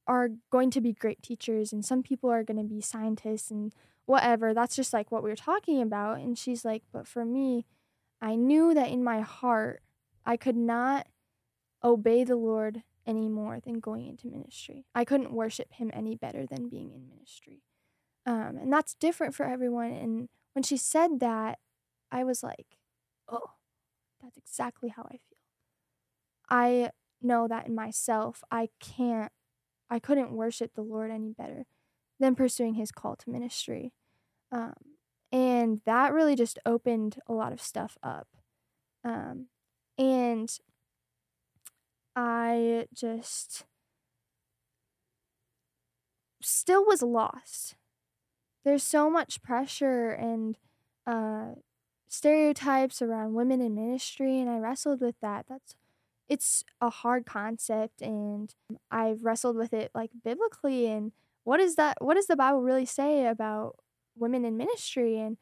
are 0.07 0.29
going 0.51 0.71
to 0.71 0.81
be 0.81 0.93
great 0.93 1.21
teachers 1.21 1.73
and 1.73 1.83
some 1.83 2.01
people 2.01 2.29
are 2.29 2.43
going 2.43 2.57
to 2.57 2.63
be 2.63 2.81
scientists 2.81 3.51
and 3.51 3.73
whatever. 4.05 4.53
That's 4.53 4.75
just 4.75 4.93
like 4.93 5.11
what 5.11 5.23
we 5.23 5.29
were 5.29 5.35
talking 5.35 5.81
about. 5.81 6.19
And 6.19 6.37
she's 6.37 6.63
like, 6.65 6.83
but 6.91 7.07
for 7.07 7.25
me, 7.25 7.65
I 8.21 8.35
knew 8.35 8.73
that 8.73 8.89
in 8.89 9.03
my 9.03 9.21
heart, 9.21 9.81
I 10.25 10.37
could 10.37 10.55
not 10.55 11.07
obey 11.83 12.23
the 12.23 12.35
Lord 12.35 12.83
any 13.07 13.29
more 13.29 13.59
than 13.59 13.79
going 13.79 14.07
into 14.07 14.27
ministry. 14.27 14.85
I 14.93 15.05
couldn't 15.05 15.31
worship 15.31 15.73
Him 15.73 15.89
any 15.93 16.15
better 16.15 16.45
than 16.45 16.69
being 16.69 16.91
in 16.91 17.07
ministry. 17.07 17.63
Um, 18.25 18.57
and 18.61 18.71
that's 18.71 18.93
different 18.95 19.33
for 19.33 19.45
everyone. 19.45 19.91
And 19.91 20.29
when 20.53 20.63
she 20.63 20.77
said 20.77 21.19
that, 21.21 21.59
I 22.11 22.23
was 22.23 22.43
like, 22.43 22.77
oh, 23.29 23.51
that's 24.21 24.37
exactly 24.37 24.89
how 24.89 25.03
I 25.03 25.11
feel. 25.11 25.37
I 26.49 26.91
know 27.21 27.47
that 27.47 27.67
in 27.67 27.75
myself, 27.75 28.43
I 28.51 28.69
can't, 28.79 29.31
I 29.89 29.99
couldn't 29.99 30.31
worship 30.33 30.73
the 30.75 30.81
Lord 30.81 31.09
any 31.09 31.31
better 31.31 31.65
than 32.19 32.35
pursuing 32.35 32.73
His 32.73 32.91
call 32.91 33.15
to 33.15 33.29
ministry. 33.29 33.93
Um, 34.51 34.73
and 35.31 35.81
that 35.85 36.13
really 36.13 36.35
just 36.35 36.59
opened 36.65 37.19
a 37.27 37.33
lot 37.33 37.53
of 37.53 37.61
stuff 37.61 37.97
up. 38.03 38.27
Um, 39.03 39.47
and 39.97 40.49
I 42.19 42.87
just 42.95 43.65
still 46.41 46.83
was 46.83 47.03
lost. 47.03 47.75
there's 48.65 48.83
so 48.83 49.09
much 49.09 49.41
pressure 49.43 50.09
and 50.11 50.57
uh, 51.05 51.53
stereotypes 52.09 53.01
around 53.03 53.35
women 53.35 53.61
in 53.61 53.75
ministry, 53.75 54.39
and 54.39 54.49
I 54.49 54.57
wrestled 54.57 54.99
with 54.99 55.15
that. 55.21 55.45
That's 55.47 55.75
it's 56.27 56.63
a 56.81 56.89
hard 56.89 57.25
concept, 57.27 58.01
and 58.01 58.53
I've 58.89 59.23
wrestled 59.23 59.55
with 59.55 59.73
it 59.73 59.91
like 59.93 60.11
biblically 60.23 60.87
and 60.87 61.11
what 61.43 61.59
is 61.61 61.75
that? 61.75 61.97
What 62.01 62.15
does 62.15 62.27
the 62.27 62.35
Bible 62.35 62.61
really 62.63 62.85
say 62.85 63.27
about 63.27 63.77
women 64.17 64.43
in 64.43 64.57
ministry? 64.57 65.19
And 65.19 65.37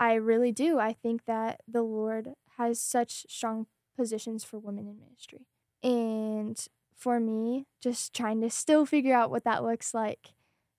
I 0.00 0.14
really 0.14 0.52
do. 0.52 0.78
I 0.80 0.94
think 0.94 1.26
that 1.26 1.60
the 1.68 1.82
Lord 1.82 2.30
has 2.56 2.80
such 2.80 3.26
strong 3.28 3.66
positions 3.96 4.42
for 4.42 4.58
women 4.58 4.88
in 4.88 4.98
ministry. 4.98 5.46
And 5.84 6.58
for 6.96 7.20
me, 7.20 7.66
just 7.80 8.14
trying 8.14 8.40
to 8.40 8.50
still 8.50 8.86
figure 8.86 9.14
out 9.14 9.30
what 9.30 9.44
that 9.44 9.62
looks 9.62 9.92
like. 9.92 10.32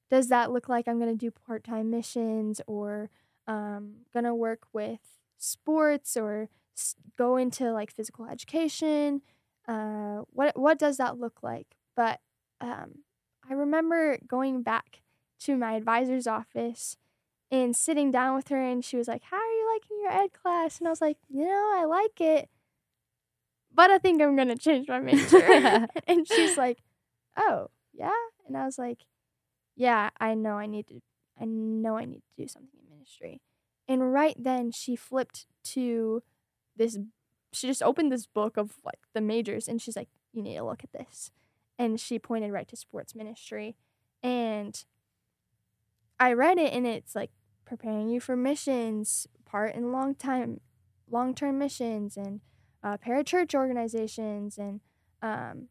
Does 0.10 0.30
that 0.30 0.52
look 0.52 0.68
like 0.68 0.88
I'm 0.88 1.00
going 1.00 1.16
to 1.16 1.26
do 1.26 1.32
part 1.32 1.64
time 1.64 1.92
missions 1.92 2.60
or 2.66 3.12
um, 3.48 3.98
going 4.12 4.26
to 4.26 4.34
work 4.34 4.64
with 4.74 5.00
sports 5.38 6.18
or 6.18 6.50
go 7.18 7.38
into 7.38 7.72
like 7.72 7.92
physical 7.92 8.26
education? 8.26 9.22
Uh, 9.68 10.22
what, 10.32 10.58
what 10.58 10.80
does 10.80 10.98
that 10.98 11.20
look 11.20 11.44
like? 11.44 11.68
But 11.96 12.20
um, 12.60 13.04
I 13.48 13.54
remember 13.54 14.18
going 14.28 14.64
back 14.64 15.02
to 15.42 15.56
my 15.56 15.74
advisor's 15.74 16.28
office 16.28 16.98
and 17.52 17.76
sitting 17.76 18.10
down 18.12 18.36
with 18.36 18.48
her, 18.48 18.60
and 18.62 18.84
she 18.84 18.98
was 18.98 19.08
like, 19.08 19.24
How 19.24 19.38
are 19.38 19.40
you 19.40 19.72
liking 19.74 19.98
your 20.02 20.12
ed 20.12 20.34
class? 20.34 20.80
And 20.80 20.88
I 20.88 20.90
was 20.90 21.02
like, 21.02 21.18
You 21.30 21.46
know, 21.46 21.74
I 21.78 21.86
like 21.86 22.20
it, 22.20 22.50
but 23.76 23.92
I 23.92 23.98
think 23.98 24.22
I'm 24.22 24.36
going 24.36 24.48
to 24.48 24.56
change 24.56 24.88
my 24.88 25.00
major. 25.00 25.38
and 26.08 26.28
she's 26.28 26.58
like, 26.58 26.80
Oh, 27.38 27.70
yeah? 27.94 28.12
And 28.48 28.58
I 28.58 28.66
was 28.66 28.78
like, 28.78 29.04
Yeah, 29.76 30.10
I 30.20 30.34
know 30.36 30.54
I 30.54 30.66
need 30.66 30.88
to. 30.88 31.02
I 31.40 31.46
know 31.46 31.98
I 31.98 32.06
need 32.06 32.22
to 32.22 32.44
do 32.44 32.48
something 32.48 32.80
in 32.82 32.96
ministry. 32.96 33.42
And 33.88 34.14
right 34.14 34.36
then 34.40 34.72
she 34.72 34.96
flipped 34.96 35.46
to 35.66 36.24
this 36.76 36.98
she 37.54 37.68
just 37.68 37.84
opened 37.84 38.12
this 38.12 38.26
book 38.26 38.58
of 38.58 38.74
like 38.84 39.00
the 39.14 39.22
majors 39.22 39.68
and 39.68 39.82
she's 39.82 39.96
like, 39.96 40.10
You 40.34 40.42
need 40.42 40.56
to 40.58 40.64
look 40.64 40.84
at 40.84 40.92
this 40.92 41.32
and 41.78 42.00
she 42.00 42.20
pointed 42.20 42.52
right 42.52 42.68
to 42.68 42.76
sports 42.76 43.16
ministry 43.16 43.76
and 44.24 44.86
i 46.20 46.32
read 46.32 46.58
it 46.58 46.74
and 46.74 46.88
it's 46.88 47.16
like 47.16 47.32
preparing 47.66 48.10
you 48.10 48.20
for 48.20 48.36
missions 48.36 49.28
part 49.46 49.76
in 49.76 49.92
long 49.92 50.16
time 50.16 50.60
long-term 51.10 51.58
missions 51.58 52.18
and 52.18 52.42
uh, 52.86 52.98
parachurch 52.98 53.54
organizations 53.54 54.58
and 54.58 54.80
um, 55.22 55.68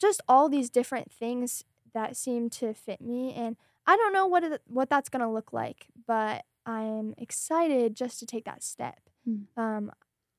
just 0.00 0.20
all 0.28 0.48
these 0.48 0.70
different 0.70 1.10
things 1.10 1.64
that 1.94 2.16
seem 2.16 2.50
to 2.50 2.74
fit 2.74 3.00
me 3.00 3.32
and 3.34 3.56
i 3.86 3.96
don't 3.96 4.12
know 4.12 4.26
what 4.26 4.44
it, 4.44 4.60
what 4.66 4.90
that's 4.90 5.08
going 5.08 5.22
to 5.22 5.28
look 5.28 5.52
like 5.52 5.86
but 6.06 6.44
i'm 6.66 7.14
excited 7.18 7.96
just 7.96 8.18
to 8.18 8.26
take 8.26 8.44
that 8.44 8.62
step 8.62 9.00
mm. 9.28 9.44
um, 9.56 9.90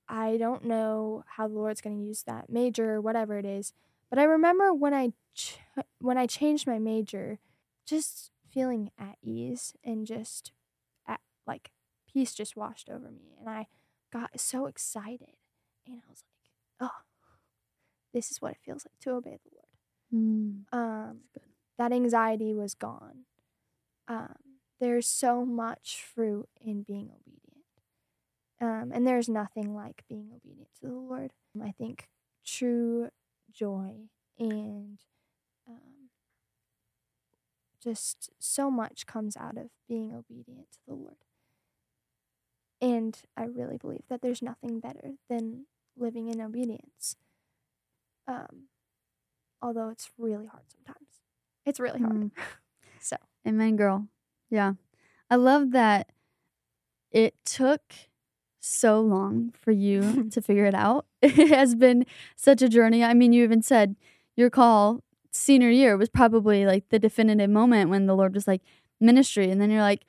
i 0.08 0.38
don't 0.38 0.64
know 0.64 1.24
how 1.38 1.48
the 1.48 1.54
lord's 1.54 1.82
going 1.82 1.98
to 1.98 2.04
use 2.04 2.24
that 2.24 2.50
major 2.50 2.94
or 2.94 3.02
whatever 3.02 3.38
it 3.38 3.46
is 3.46 3.74
but 4.10 4.20
I 4.20 4.24
remember 4.24 4.74
when 4.74 4.94
I 4.94 5.14
ch- 5.34 5.60
when 6.00 6.18
I 6.18 6.26
changed 6.28 6.68
my 6.68 6.80
major, 6.80 7.40
just 7.86 8.32
feeling 8.50 8.92
at 8.98 9.18
ease 9.22 9.74
and 9.84 10.06
just 10.06 10.52
at 11.08 11.20
like 11.46 11.72
peace 12.12 12.34
just 12.34 12.56
washed 12.56 12.90
over 12.90 13.12
me, 13.12 13.36
and 13.40 13.50
I 13.50 13.68
got 14.14 14.40
so 14.40 14.68
excited, 14.68 15.36
and 15.88 16.02
I 16.06 16.10
was 16.10 16.24
like, 16.24 16.90
oh, 16.90 17.02
this 18.14 18.32
is 18.32 18.42
what 18.42 18.52
it 18.52 18.58
feels 18.66 18.86
like 18.86 19.00
to 19.02 19.12
obey 19.12 19.38
the 19.44 19.52
Lord. 19.54 19.66
Mm, 20.14 20.64
um, 20.72 21.20
that 21.78 21.92
anxiety 21.92 22.54
was 22.54 22.74
gone. 22.74 23.26
Um, 24.08 24.36
there's 24.80 25.08
so 25.08 25.46
much 25.46 26.04
fruit 26.04 26.48
in 26.62 26.84
being 26.84 27.12
obedient. 27.12 27.46
Um, 28.62 28.92
and 28.94 29.06
there's 29.06 29.28
nothing 29.28 29.76
like 29.76 30.04
being 30.08 30.30
obedient 30.34 30.70
to 30.80 30.88
the 30.88 30.94
Lord. 30.94 31.32
I 31.62 31.72
think 31.72 32.08
true 32.46 33.10
joy 33.52 34.10
and 34.38 35.00
um, 35.68 36.10
just 37.82 38.30
so 38.40 38.70
much 38.70 39.06
comes 39.06 39.38
out 39.38 39.58
of 39.58 39.70
being 39.88 40.14
obedient 40.14 40.72
to 40.72 40.80
the 40.88 40.94
Lord. 40.94 41.16
And 42.82 43.18
I 43.38 43.46
really 43.46 43.78
believe 43.78 44.04
that 44.10 44.22
there's 44.22 44.42
nothing 44.42 44.80
better 44.80 45.14
than 45.30 45.66
living 45.98 46.28
in 46.28 46.42
obedience. 46.42 47.16
Um, 48.28 48.68
although 49.62 49.90
it's 49.90 50.10
really 50.18 50.48
hard 50.48 50.64
sometimes. 50.68 51.08
It's 51.66 51.80
really 51.80 52.00
hard. 52.00 52.16
Mm. 52.16 52.32
so, 53.00 53.18
amen, 53.48 53.76
girl. 53.76 54.08
Yeah. 54.50 54.74
I 55.30 55.36
love 55.36 55.72
that 55.72 56.12
it 57.12 57.34
took 57.46 57.82
so 58.60 59.00
long 59.00 59.54
for 59.60 59.72
you 59.72 60.30
to 60.32 60.42
figure 60.42 60.66
it 60.66 60.76
out. 60.76 61.06
It 61.22 61.50
has 61.50 61.76
been 61.76 62.06
such 62.36 62.62
a 62.62 62.70
journey. 62.70 63.04
I 63.04 63.14
mean, 63.14 63.34
you 63.34 63.44
even 63.44 63.62
said 63.62 63.96
your 64.36 64.50
call 64.50 65.02
senior 65.32 65.70
year 65.70 65.98
was 65.98 66.10
probably 66.10 66.66
like 66.66 66.90
the 66.90 67.00
definitive 67.00 67.50
moment 67.50 67.90
when 67.90 68.06
the 68.06 68.16
Lord 68.16 68.34
was 68.34 68.48
like, 68.48 68.62
ministry. 69.00 69.50
And 69.50 69.60
then 69.60 69.72
you're 69.72 69.82
like, 69.82 70.06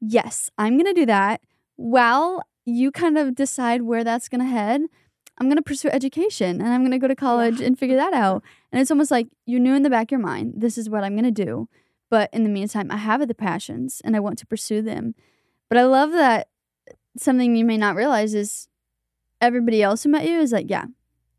yes, 0.00 0.50
I'm 0.58 0.74
going 0.74 0.92
to 0.92 1.00
do 1.00 1.06
that. 1.06 1.40
While 1.76 2.42
you 2.64 2.90
kind 2.90 3.18
of 3.18 3.34
decide 3.34 3.82
where 3.82 4.04
that's 4.04 4.28
going 4.28 4.40
to 4.40 4.46
head, 4.46 4.82
I'm 5.40 5.46
going 5.46 5.56
to 5.56 5.62
pursue 5.62 5.88
education 5.88 6.60
and 6.60 6.68
I'm 6.68 6.82
going 6.82 6.90
to 6.92 6.98
go 6.98 7.08
to 7.08 7.16
college 7.16 7.60
yeah. 7.60 7.66
and 7.66 7.78
figure 7.78 7.96
that 7.96 8.12
out. 8.12 8.44
And 8.70 8.80
it's 8.80 8.90
almost 8.90 9.10
like 9.10 9.28
you 9.46 9.58
knew 9.58 9.74
in 9.74 9.82
the 9.82 9.90
back 9.90 10.08
of 10.08 10.10
your 10.12 10.20
mind, 10.20 10.54
this 10.56 10.76
is 10.76 10.90
what 10.90 11.02
I'm 11.02 11.14
going 11.14 11.32
to 11.32 11.44
do. 11.44 11.68
But 12.10 12.28
in 12.32 12.44
the 12.44 12.50
meantime, 12.50 12.90
I 12.90 12.98
have 12.98 13.26
the 13.26 13.34
passions 13.34 14.02
and 14.04 14.14
I 14.14 14.20
want 14.20 14.38
to 14.38 14.46
pursue 14.46 14.82
them. 14.82 15.14
But 15.68 15.78
I 15.78 15.84
love 15.84 16.12
that 16.12 16.48
something 17.16 17.56
you 17.56 17.64
may 17.64 17.76
not 17.76 17.96
realize 17.96 18.34
is 18.34 18.68
everybody 19.40 19.82
else 19.82 20.02
who 20.02 20.10
met 20.10 20.26
you 20.26 20.38
is 20.40 20.52
like, 20.52 20.68
yeah, 20.68 20.86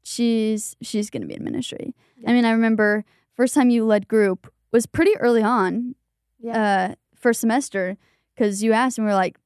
she's 0.04 0.76
she's 0.82 1.10
gonna 1.10 1.26
be 1.26 1.36
in 1.36 1.44
ministry. 1.44 1.94
Yeah. 2.18 2.32
I 2.32 2.34
mean, 2.34 2.46
I 2.46 2.52
remember 2.52 3.06
first 3.36 3.54
time 3.54 3.70
you 3.70 3.86
led 3.86 4.08
group 4.08 4.52
was 4.72 4.86
pretty 4.86 5.16
early 5.18 5.44
on, 5.44 5.96
yeah. 6.40 6.92
uh, 6.92 6.96
first 7.16 7.42
semester, 7.42 7.98
because 8.34 8.64
you 8.64 8.72
asked 8.72 8.98
and 8.98 9.06
we 9.06 9.12
are 9.12 9.16
like, 9.16 9.38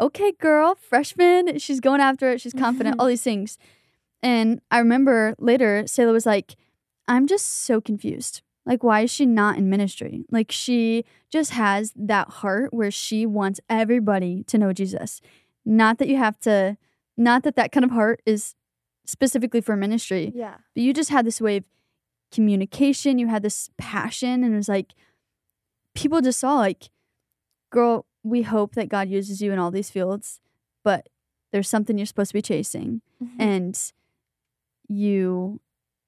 okay, 0.00 0.32
girl, 0.32 0.74
freshman, 0.74 1.58
she's 1.58 1.80
going 1.80 2.00
after 2.00 2.30
it, 2.30 2.40
she's 2.40 2.54
confident, 2.54 2.96
all 2.98 3.06
these 3.06 3.22
things. 3.22 3.58
And 4.22 4.60
I 4.70 4.78
remember 4.78 5.34
later, 5.38 5.86
Selah 5.86 6.12
was 6.12 6.26
like, 6.26 6.56
I'm 7.08 7.26
just 7.26 7.64
so 7.64 7.80
confused. 7.80 8.42
Like, 8.66 8.84
why 8.84 9.00
is 9.00 9.10
she 9.10 9.26
not 9.26 9.56
in 9.56 9.70
ministry? 9.70 10.24
Like, 10.30 10.52
she 10.52 11.04
just 11.30 11.52
has 11.52 11.92
that 11.96 12.28
heart 12.28 12.72
where 12.74 12.90
she 12.90 13.24
wants 13.26 13.60
everybody 13.68 14.44
to 14.44 14.58
know 14.58 14.72
Jesus. 14.72 15.20
Not 15.64 15.98
that 15.98 16.08
you 16.08 16.18
have 16.18 16.38
to, 16.40 16.76
not 17.16 17.42
that 17.42 17.56
that 17.56 17.72
kind 17.72 17.84
of 17.84 17.90
heart 17.90 18.20
is 18.26 18.54
specifically 19.06 19.60
for 19.60 19.76
ministry. 19.76 20.32
Yeah. 20.34 20.56
But 20.74 20.82
you 20.82 20.92
just 20.92 21.10
had 21.10 21.26
this 21.26 21.40
way 21.40 21.58
of 21.58 21.64
communication. 22.30 23.18
You 23.18 23.26
had 23.26 23.42
this 23.42 23.70
passion, 23.76 24.44
and 24.44 24.54
it 24.54 24.56
was 24.56 24.68
like 24.68 24.94
people 25.94 26.20
just 26.20 26.38
saw 26.38 26.56
like, 26.56 26.90
girl, 27.70 28.06
we 28.22 28.42
hope 28.42 28.74
that 28.74 28.88
God 28.88 29.08
uses 29.08 29.40
you 29.40 29.52
in 29.52 29.58
all 29.58 29.70
these 29.70 29.90
fields, 29.90 30.40
but 30.84 31.08
there's 31.52 31.68
something 31.68 31.98
you're 31.98 32.06
supposed 32.06 32.30
to 32.30 32.34
be 32.34 32.42
chasing, 32.42 33.00
mm-hmm. 33.22 33.40
and 33.40 33.92
you 34.90 35.60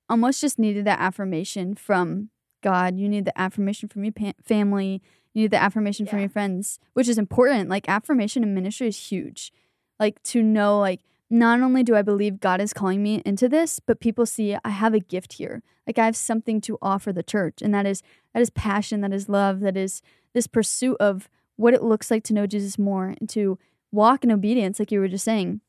almost 0.08 0.40
just 0.40 0.58
needed 0.58 0.84
that 0.84 1.00
affirmation 1.00 1.74
from 1.74 2.30
God. 2.62 2.98
You 2.98 3.08
need 3.08 3.24
the 3.24 3.38
affirmation 3.38 3.88
from 3.88 4.04
your 4.04 4.12
pa- 4.12 4.32
family. 4.42 5.00
You 5.32 5.42
need 5.42 5.50
the 5.52 5.62
affirmation 5.62 6.06
yeah. 6.06 6.10
from 6.10 6.20
your 6.20 6.28
friends, 6.28 6.78
which 6.92 7.08
is 7.08 7.18
important. 7.18 7.70
Like 7.70 7.88
affirmation 7.88 8.42
in 8.42 8.54
ministry 8.54 8.88
is 8.88 8.98
huge. 8.98 9.52
Like 9.98 10.22
to 10.24 10.42
know 10.42 10.78
like 10.78 11.00
not 11.30 11.60
only 11.60 11.82
do 11.82 11.96
I 11.96 12.02
believe 12.02 12.40
God 12.40 12.60
is 12.60 12.74
calling 12.74 13.02
me 13.02 13.22
into 13.24 13.48
this, 13.48 13.80
but 13.80 14.00
people 14.00 14.26
see 14.26 14.56
I 14.64 14.70
have 14.70 14.94
a 14.94 15.00
gift 15.00 15.34
here. 15.34 15.62
Like 15.86 15.98
I 15.98 16.04
have 16.04 16.16
something 16.16 16.60
to 16.62 16.78
offer 16.82 17.12
the 17.12 17.22
church. 17.22 17.62
And 17.62 17.72
that 17.74 17.86
is 17.86 18.02
that 18.34 18.42
is 18.42 18.50
passion, 18.50 19.00
that 19.00 19.12
is 19.12 19.28
love, 19.28 19.60
that 19.60 19.76
is 19.76 20.02
this 20.34 20.46
pursuit 20.46 20.96
of 21.00 21.28
what 21.56 21.74
it 21.74 21.82
looks 21.82 22.10
like 22.10 22.24
to 22.24 22.34
know 22.34 22.46
Jesus 22.46 22.78
more 22.78 23.14
and 23.18 23.28
to 23.30 23.58
walk 23.92 24.24
in 24.24 24.32
obedience, 24.32 24.78
like 24.78 24.90
you 24.90 25.00
were 25.00 25.08
just 25.08 25.24
saying. 25.24 25.60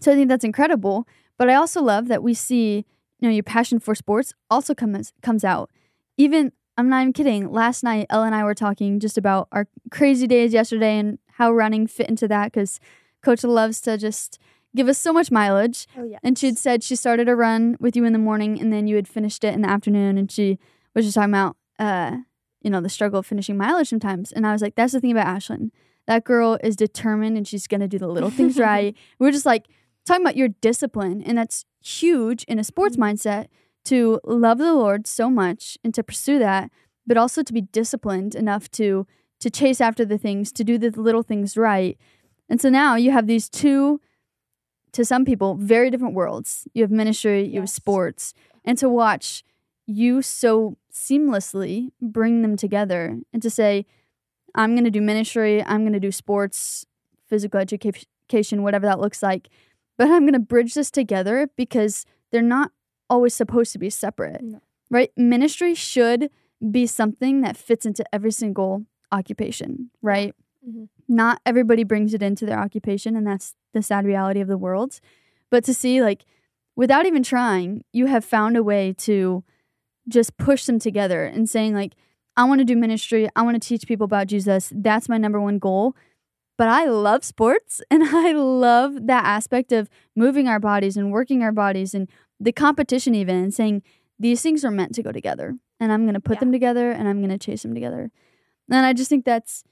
So 0.00 0.12
I 0.12 0.14
think 0.14 0.28
that's 0.28 0.44
incredible. 0.44 1.06
But 1.40 1.48
I 1.48 1.54
also 1.54 1.82
love 1.82 2.08
that 2.08 2.22
we 2.22 2.34
see, 2.34 2.84
you 3.18 3.26
know, 3.26 3.30
your 3.30 3.42
passion 3.42 3.78
for 3.78 3.94
sports 3.94 4.34
also 4.50 4.74
comes 4.74 5.14
comes 5.22 5.42
out. 5.42 5.70
Even 6.18 6.52
I'm 6.76 6.90
not 6.90 7.00
even 7.00 7.14
kidding. 7.14 7.50
Last 7.50 7.82
night, 7.82 8.08
Ella 8.10 8.26
and 8.26 8.34
I 8.34 8.44
were 8.44 8.54
talking 8.54 9.00
just 9.00 9.16
about 9.16 9.48
our 9.50 9.66
crazy 9.90 10.26
days 10.26 10.52
yesterday 10.52 10.98
and 10.98 11.18
how 11.32 11.50
running 11.50 11.86
fit 11.86 12.10
into 12.10 12.28
that 12.28 12.52
because 12.52 12.78
Coach 13.22 13.42
loves 13.42 13.80
to 13.80 13.96
just 13.96 14.38
give 14.76 14.86
us 14.86 14.98
so 14.98 15.14
much 15.14 15.30
mileage. 15.30 15.86
Oh, 15.96 16.04
yeah. 16.04 16.18
And 16.22 16.36
she'd 16.36 16.58
said 16.58 16.82
she 16.82 16.94
started 16.94 17.26
a 17.26 17.34
run 17.34 17.74
with 17.80 17.96
you 17.96 18.04
in 18.04 18.12
the 18.12 18.18
morning 18.18 18.60
and 18.60 18.70
then 18.70 18.86
you 18.86 18.96
had 18.96 19.08
finished 19.08 19.42
it 19.42 19.54
in 19.54 19.62
the 19.62 19.70
afternoon. 19.70 20.18
And 20.18 20.30
she 20.30 20.58
was 20.94 21.06
just 21.06 21.14
talking 21.14 21.30
about, 21.30 21.56
uh, 21.78 22.18
you 22.60 22.68
know, 22.68 22.82
the 22.82 22.90
struggle 22.90 23.20
of 23.20 23.26
finishing 23.26 23.56
mileage 23.56 23.88
sometimes. 23.88 24.30
And 24.30 24.46
I 24.46 24.52
was 24.52 24.60
like, 24.60 24.74
that's 24.74 24.92
the 24.92 25.00
thing 25.00 25.12
about 25.12 25.26
Ashlyn. 25.26 25.70
That 26.06 26.24
girl 26.24 26.58
is 26.62 26.76
determined 26.76 27.38
and 27.38 27.48
she's 27.48 27.66
going 27.66 27.80
to 27.80 27.88
do 27.88 27.98
the 27.98 28.08
little 28.08 28.28
things 28.28 28.58
right. 28.58 28.94
We 29.18 29.26
are 29.26 29.32
just 29.32 29.46
like 29.46 29.68
talking 30.10 30.24
about 30.24 30.36
your 30.36 30.48
discipline. 30.48 31.22
And 31.22 31.38
that's 31.38 31.64
huge 31.80 32.44
in 32.44 32.58
a 32.58 32.64
sports 32.64 32.96
mm-hmm. 32.96 33.14
mindset 33.14 33.46
to 33.84 34.20
love 34.24 34.58
the 34.58 34.74
Lord 34.74 35.06
so 35.06 35.30
much 35.30 35.78
and 35.84 35.94
to 35.94 36.02
pursue 36.02 36.38
that, 36.38 36.70
but 37.06 37.16
also 37.16 37.42
to 37.42 37.52
be 37.52 37.62
disciplined 37.62 38.34
enough 38.34 38.70
to 38.72 39.06
to 39.40 39.48
chase 39.48 39.80
after 39.80 40.04
the 40.04 40.18
things, 40.18 40.52
to 40.52 40.62
do 40.62 40.76
the 40.76 40.90
little 40.90 41.22
things 41.22 41.56
right. 41.56 41.96
And 42.50 42.60
so 42.60 42.68
now 42.68 42.96
you 42.96 43.10
have 43.10 43.26
these 43.26 43.48
two, 43.48 43.98
to 44.92 45.02
some 45.02 45.24
people, 45.24 45.54
very 45.54 45.88
different 45.88 46.12
worlds. 46.14 46.68
You 46.74 46.82
have 46.82 46.90
ministry, 46.90 47.46
you 47.46 47.60
have 47.60 47.70
sports, 47.70 48.34
and 48.66 48.76
to 48.76 48.90
watch 48.90 49.42
you 49.86 50.20
so 50.20 50.76
seamlessly 50.92 51.92
bring 52.02 52.42
them 52.42 52.54
together 52.54 53.18
and 53.32 53.40
to 53.40 53.48
say, 53.48 53.86
I'm 54.54 54.74
going 54.74 54.84
to 54.84 54.90
do 54.90 55.00
ministry, 55.00 55.64
I'm 55.64 55.84
going 55.84 55.94
to 55.94 56.00
do 56.00 56.12
sports, 56.12 56.84
physical 57.26 57.60
education, 57.60 58.62
whatever 58.62 58.84
that 58.84 59.00
looks 59.00 59.22
like, 59.22 59.48
but 60.00 60.08
I'm 60.08 60.22
going 60.22 60.32
to 60.32 60.38
bridge 60.38 60.72
this 60.72 60.90
together 60.90 61.50
because 61.58 62.06
they're 62.32 62.40
not 62.40 62.70
always 63.10 63.34
supposed 63.34 63.70
to 63.72 63.78
be 63.78 63.90
separate, 63.90 64.42
No. 64.42 64.60
right? 64.90 65.10
Ministry 65.14 65.74
should 65.74 66.30
be 66.70 66.86
something 66.86 67.42
that 67.42 67.54
fits 67.54 67.84
into 67.84 68.02
every 68.10 68.30
single 68.32 68.86
occupation, 69.12 69.90
right? 70.00 70.34
Mhm. 70.66 70.88
Not 71.06 71.42
everybody 71.44 71.84
brings 71.84 72.14
it 72.14 72.22
into 72.22 72.46
their 72.46 72.58
occupation, 72.58 73.14
and 73.14 73.26
that's 73.26 73.54
the 73.74 73.82
sad 73.82 74.06
reality 74.06 74.40
of 74.40 74.48
the 74.48 74.56
world. 74.56 75.00
But 75.50 75.64
to 75.64 75.74
see, 75.74 76.00
like, 76.00 76.24
without 76.76 77.04
even 77.04 77.22
trying, 77.22 77.84
you 77.92 78.06
have 78.06 78.24
found 78.24 78.56
a 78.56 78.62
way 78.62 78.94
to 79.00 79.44
just 80.08 80.38
push 80.38 80.64
them 80.64 80.78
together 80.78 81.24
and 81.26 81.46
saying, 81.46 81.74
like, 81.74 81.92
I 82.38 82.44
want 82.44 82.60
to 82.60 82.64
do 82.64 82.74
ministry. 82.74 83.28
I 83.36 83.42
want 83.42 83.60
to 83.62 83.68
teach 83.68 83.86
people 83.86 84.06
about 84.06 84.28
Jesus. 84.28 84.72
That's 84.74 85.10
my 85.10 85.18
number 85.18 85.42
one 85.42 85.58
goal. 85.58 85.94
But 86.60 86.68
I 86.68 86.84
love 86.84 87.24
sports 87.24 87.80
and 87.90 88.04
I 88.04 88.32
love 88.32 89.06
that 89.06 89.24
aspect 89.24 89.72
of 89.72 89.88
moving 90.14 90.46
our 90.46 90.60
bodies 90.60 90.94
and 90.98 91.10
working 91.10 91.42
our 91.42 91.52
bodies 91.52 91.94
and 91.94 92.06
the 92.38 92.52
competition, 92.52 93.14
even, 93.14 93.34
and 93.34 93.54
saying 93.54 93.82
these 94.18 94.42
things 94.42 94.62
are 94.62 94.70
meant 94.70 94.94
to 94.96 95.02
go 95.02 95.10
together. 95.10 95.56
And 95.80 95.90
I'm 95.90 96.02
going 96.02 96.12
to 96.12 96.20
put 96.20 96.36
Yeah. 96.36 96.40
them 96.40 96.52
together 96.52 96.90
and 96.90 97.08
I'm 97.08 97.20
going 97.20 97.30
to 97.30 97.38
chase 97.38 97.62
them 97.62 97.72
together. 97.72 98.10
And 98.70 98.84
I 98.84 98.92
just 98.92 99.08
think 99.08 99.24
that's 99.24 99.64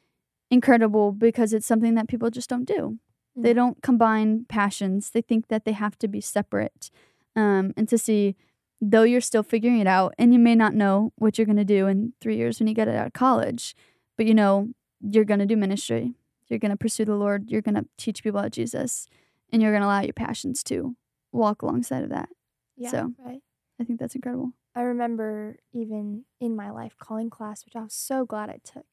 incredible 0.51 1.13
because 1.13 1.53
it's 1.53 1.67
something 1.67 1.95
that 1.97 2.09
people 2.09 2.31
just 2.31 2.49
don't 2.49 2.65
do. 2.65 2.99
They 3.37 3.53
Mhm. 3.53 3.57
don't 3.57 3.83
combine 3.83 4.47
passions, 4.49 5.11
they 5.11 5.21
think 5.21 5.49
that 5.49 5.67
they 5.67 5.73
have 5.73 5.99
to 5.99 6.09
be 6.09 6.23
separate. 6.23 6.91
Um, 7.37 7.75
and 7.77 7.87
to 7.91 7.99
see, 7.99 8.35
though 8.81 9.03
you're 9.03 9.21
still 9.21 9.43
figuring 9.43 9.79
it 9.79 9.87
out, 9.87 10.15
and 10.19 10.33
you 10.33 10.39
may 10.39 10.55
not 10.55 10.75
know 10.75 11.13
what 11.17 11.37
you're 11.37 11.45
going 11.53 11.57
to 11.67 11.67
do 11.77 11.87
in 11.87 12.15
three 12.23 12.37
years 12.37 12.59
when 12.59 12.67
you 12.67 12.73
get 12.75 12.89
out 12.89 13.09
of 13.09 13.13
college, 13.13 13.77
but 14.17 14.25
you 14.25 14.33
know 14.33 14.71
you're 15.03 15.27
going 15.27 15.41
to 15.41 15.45
do 15.47 15.55
ministry. 15.55 16.15
You're 16.49 16.59
going 16.59 16.71
to 16.71 16.77
pursue 16.77 17.05
the 17.05 17.15
Lord. 17.15 17.51
You're 17.51 17.63
going 17.63 17.75
to 17.75 17.87
teach 17.97 18.23
people 18.23 18.41
about 18.41 18.53
Jesus, 18.53 19.07
and 19.53 19.61
you're 19.61 19.73
going 19.73 19.83
to 19.83 19.87
allow 19.87 20.01
your 20.01 20.13
passions 20.13 20.63
to 20.65 20.97
walk 21.33 21.63
alongside 21.63 22.05
of 22.05 22.11
that. 22.11 22.29
Yeah, 22.77 22.91
So- 22.91 23.13
right. 23.25 23.43
I 23.81 23.85
think 23.85 24.01
that's 24.01 24.15
incredible. 24.17 24.53
I 24.75 24.83
remember 24.83 25.57
even 25.73 26.25
in 26.41 26.55
my 26.55 26.71
life 26.71 26.97
calling 26.99 27.31
class, 27.31 27.65
which 27.65 27.75
I 27.77 27.83
was 27.83 27.95
so 27.95 28.25
glad 28.25 28.49
I 28.51 28.59
took. 28.63 28.87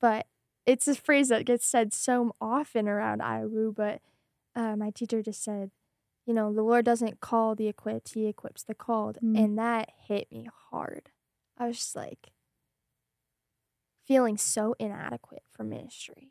But 0.00 0.26
it's 0.66 0.88
a 0.88 0.94
phrase 0.94 1.28
that 1.28 1.44
gets 1.44 1.66
said 1.66 1.92
so 1.92 2.34
often 2.40 2.88
around 2.88 3.20
IWU, 3.20 3.74
but 3.74 4.00
uh, 4.54 4.76
my 4.76 4.90
teacher 4.90 5.22
just 5.22 5.42
said, 5.42 5.70
you 6.26 6.34
know, 6.34 6.52
the 6.52 6.62
Lord 6.62 6.84
doesn't 6.84 7.20
call 7.20 7.54
the 7.54 7.68
equipped, 7.68 8.14
he 8.14 8.26
equips 8.26 8.62
the 8.62 8.74
called. 8.74 9.18
Mm. 9.22 9.38
And 9.38 9.58
that 9.58 9.90
hit 10.06 10.30
me 10.30 10.48
hard. 10.70 11.10
I 11.58 11.66
was 11.66 11.76
just 11.76 11.96
like 11.96 12.30
feeling 14.06 14.38
so 14.38 14.74
inadequate 14.78 15.42
for 15.52 15.64
ministry. 15.64 16.30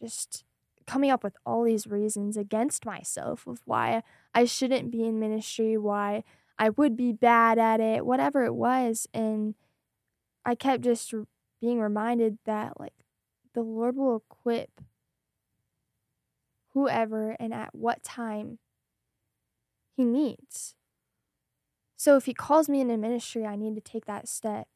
Just 0.00 0.44
coming 0.86 1.10
up 1.10 1.22
with 1.22 1.36
all 1.44 1.62
these 1.62 1.86
reasons 1.86 2.36
against 2.36 2.84
myself 2.84 3.46
of 3.46 3.60
why 3.64 4.02
I 4.34 4.44
shouldn't 4.44 4.90
be 4.90 5.04
in 5.04 5.20
ministry, 5.20 5.76
why 5.76 6.24
I 6.58 6.70
would 6.70 6.96
be 6.96 7.12
bad 7.12 7.58
at 7.58 7.80
it, 7.80 8.04
whatever 8.04 8.44
it 8.44 8.54
was. 8.54 9.06
And 9.14 9.54
I 10.44 10.54
kept 10.54 10.82
just 10.82 11.14
being 11.60 11.80
reminded 11.80 12.38
that, 12.44 12.80
like, 12.80 12.94
the 13.54 13.62
Lord 13.62 13.96
will 13.96 14.16
equip 14.16 14.80
whoever 16.72 17.36
and 17.38 17.52
at 17.52 17.74
what 17.74 18.02
time 18.02 18.58
He 19.96 20.04
needs. 20.04 20.74
So 21.96 22.16
if 22.16 22.24
He 22.24 22.34
calls 22.34 22.68
me 22.68 22.80
into 22.80 22.96
ministry, 22.96 23.44
I 23.44 23.56
need 23.56 23.74
to 23.74 23.80
take 23.80 24.06
that 24.06 24.28
step. 24.28 24.66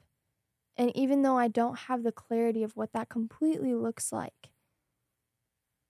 And 0.76 0.94
even 0.96 1.22
though 1.22 1.38
I 1.38 1.48
don't 1.48 1.78
have 1.80 2.02
the 2.02 2.12
clarity 2.12 2.62
of 2.62 2.76
what 2.76 2.92
that 2.92 3.08
completely 3.08 3.74
looks 3.74 4.12
like, 4.12 4.50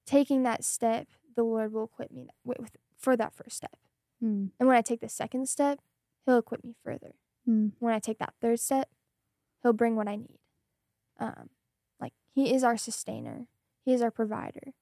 taking 0.07 0.43
that 0.43 0.65
step, 0.65 1.09
the 1.37 1.43
Lord 1.43 1.73
will 1.73 1.85
equip 1.85 2.11
me 2.11 2.29
with, 2.45 2.59
with, 2.59 2.77
for 2.97 3.17
that 3.17 3.35
first 3.35 3.57
step. 3.57 3.77
Mm. 4.23 4.51
And 4.59 4.69
when 4.69 4.77
I 4.77 4.83
take 4.83 5.01
the 5.01 5.09
second 5.09 5.49
step, 5.49 5.81
he'll 6.25 6.39
equip 6.39 6.65
me 6.65 6.75
further. 6.85 7.15
Mm. 7.49 7.73
When 7.79 7.95
I 7.95 7.99
take 7.99 8.19
that 8.19 8.35
third 8.41 8.61
step, 8.61 8.89
he'll 9.63 9.73
bring 9.73 9.97
what 9.97 10.09
I 10.09 10.17
need. 10.17 10.39
Um, 11.19 11.51
like 12.01 12.13
he 12.35 12.53
is 12.53 12.65
our 12.65 12.77
sustainer, 12.77 13.47
he 13.85 13.93
is 13.93 14.03
our 14.03 14.11
provider, 14.11 14.73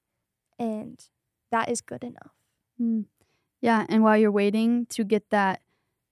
and 0.58 0.98
that 1.50 1.68
is 1.68 1.80
good 1.80 2.04
enough. 2.04 2.32
Mm. 2.80 3.06
Yeah, 3.60 3.86
and 3.88 4.02
while 4.02 4.16
you're 4.16 4.30
waiting 4.30 4.86
to 4.86 5.04
get 5.04 5.30
that, 5.30 5.60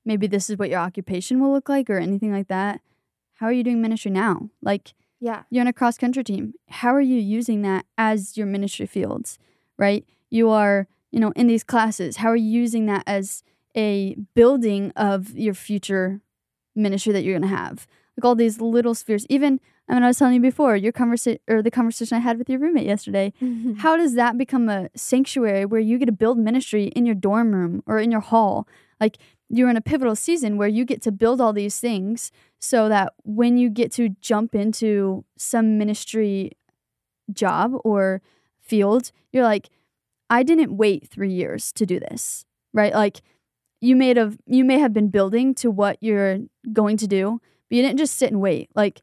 maybe 0.04 0.26
this 0.26 0.50
is 0.50 0.56
what 0.56 0.70
your 0.70 0.80
occupation 0.80 1.40
will 1.40 1.52
look 1.52 1.68
like 1.68 1.88
or 1.90 1.98
anything 1.98 2.32
like 2.32 2.48
that. 2.48 2.80
How 3.34 3.46
are 3.46 3.52
you 3.52 3.64
doing 3.64 3.80
ministry 3.80 4.10
now? 4.10 4.50
Like 4.62 4.94
Yeah, 5.20 5.42
you're 5.50 5.60
on 5.60 5.66
a 5.66 5.72
cross 5.72 5.98
country 5.98 6.24
team. 6.24 6.54
How 6.68 6.94
are 6.94 7.00
you 7.00 7.18
using 7.18 7.62
that 7.62 7.84
as 7.98 8.36
your 8.36 8.46
ministry 8.46 8.86
fields? 8.86 9.38
Right? 9.76 10.04
You 10.30 10.50
are, 10.50 10.88
you 11.10 11.20
know, 11.20 11.32
in 11.36 11.46
these 11.46 11.64
classes. 11.64 12.16
How 12.16 12.28
are 12.28 12.36
you 12.36 12.50
using 12.50 12.86
that 12.86 13.02
as 13.06 13.42
a 13.76 14.16
building 14.34 14.92
of 14.96 15.36
your 15.36 15.54
future 15.54 16.20
ministry 16.74 17.12
that 17.12 17.22
you're 17.22 17.38
going 17.38 17.50
to 17.50 17.56
have? 17.56 17.86
Like 18.16 18.24
all 18.24 18.34
these 18.34 18.60
little 18.60 18.94
spheres. 18.94 19.26
Even 19.28 19.60
I 19.90 19.94
mean, 19.94 20.04
I 20.04 20.06
was 20.06 20.18
telling 20.18 20.34
you 20.34 20.40
before 20.40 20.76
your 20.76 20.92
conversation 20.92 21.40
or 21.48 21.62
the 21.62 21.70
conversation 21.70 22.16
I 22.16 22.20
had 22.20 22.38
with 22.38 22.48
your 22.48 22.60
roommate 22.60 22.86
yesterday. 22.86 23.32
How 23.78 23.96
does 23.96 24.14
that 24.14 24.38
become 24.38 24.68
a 24.68 24.88
sanctuary 24.94 25.64
where 25.66 25.80
you 25.80 25.98
get 25.98 26.06
to 26.06 26.12
build 26.12 26.38
ministry 26.38 26.84
in 26.86 27.06
your 27.06 27.16
dorm 27.16 27.52
room 27.52 27.82
or 27.86 27.98
in 27.98 28.12
your 28.12 28.20
hall? 28.20 28.68
Like 29.00 29.18
you're 29.50 29.68
in 29.68 29.76
a 29.76 29.82
pivotal 29.82 30.14
season 30.14 30.56
where 30.56 30.68
you 30.68 30.84
get 30.84 31.02
to 31.02 31.12
build 31.12 31.40
all 31.40 31.52
these 31.52 31.78
things 31.78 32.30
so 32.60 32.88
that 32.88 33.12
when 33.24 33.58
you 33.58 33.68
get 33.68 33.90
to 33.92 34.10
jump 34.20 34.54
into 34.54 35.24
some 35.36 35.76
ministry 35.76 36.52
job 37.32 37.72
or 37.84 38.22
field, 38.60 39.10
you're 39.32 39.42
like, 39.42 39.68
I 40.30 40.44
didn't 40.44 40.76
wait 40.76 41.08
three 41.08 41.32
years 41.32 41.72
to 41.72 41.84
do 41.84 41.98
this, 41.98 42.46
right? 42.72 42.94
Like 42.94 43.22
you 43.80 43.96
may 43.96 44.14
have 44.14 44.38
you 44.46 44.64
may 44.64 44.78
have 44.78 44.92
been 44.92 45.08
building 45.08 45.54
to 45.56 45.70
what 45.70 45.98
you're 46.00 46.38
going 46.72 46.96
to 46.98 47.08
do, 47.08 47.40
but 47.68 47.76
you 47.76 47.82
didn't 47.82 47.98
just 47.98 48.16
sit 48.16 48.30
and 48.30 48.40
wait. 48.40 48.70
Like 48.76 49.02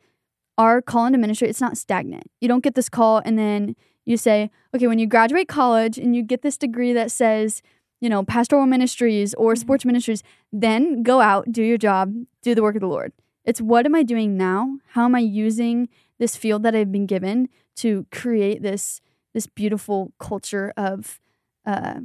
our 0.58 0.82
call 0.82 1.06
into 1.06 1.20
ministry, 1.20 1.50
it's 1.50 1.62
not 1.62 1.78
stagnant. 1.78 2.32
You 2.40 2.48
don't 2.48 2.64
get 2.64 2.76
this 2.76 2.88
call 2.90 3.22
and 3.26 3.38
then 3.38 3.76
you 4.06 4.16
say, 4.16 4.50
okay, 4.74 4.88
when 4.88 5.00
you 5.00 5.08
graduate 5.08 5.50
college 5.50 5.98
and 5.98 6.16
you 6.16 6.24
get 6.24 6.42
this 6.42 6.58
degree 6.58 6.94
that 6.94 7.12
says, 7.12 7.62
you 8.00 8.10
know, 8.10 8.24
pastoral 8.24 8.66
ministries 8.66 9.34
or 9.36 9.54
Mhm. 9.54 9.58
sports 9.58 9.86
ministries, 9.86 10.24
then 10.52 11.04
go 11.04 11.20
out, 11.22 11.52
do 11.52 11.64
your 11.64 11.78
job, 11.78 12.14
do 12.42 12.54
the 12.56 12.62
work 12.62 12.76
of 12.76 12.82
the 12.82 12.88
Lord. 12.88 13.12
It's 13.44 13.62
what 13.62 13.86
am 13.86 13.96
I 13.96 14.04
doing 14.04 14.38
now? 14.38 14.78
How 14.90 15.06
am 15.06 15.16
I 15.16 15.20
using 15.20 15.90
this 16.20 16.36
field 16.36 16.64
that 16.64 16.76
I've 16.76 16.92
been 16.92 17.06
given 17.06 17.50
to 17.78 18.06
create 18.12 18.62
this 18.62 19.02
this 19.34 19.48
beautiful 19.48 20.14
culture 20.20 20.74
of 20.78 21.20
uh, 21.66 22.00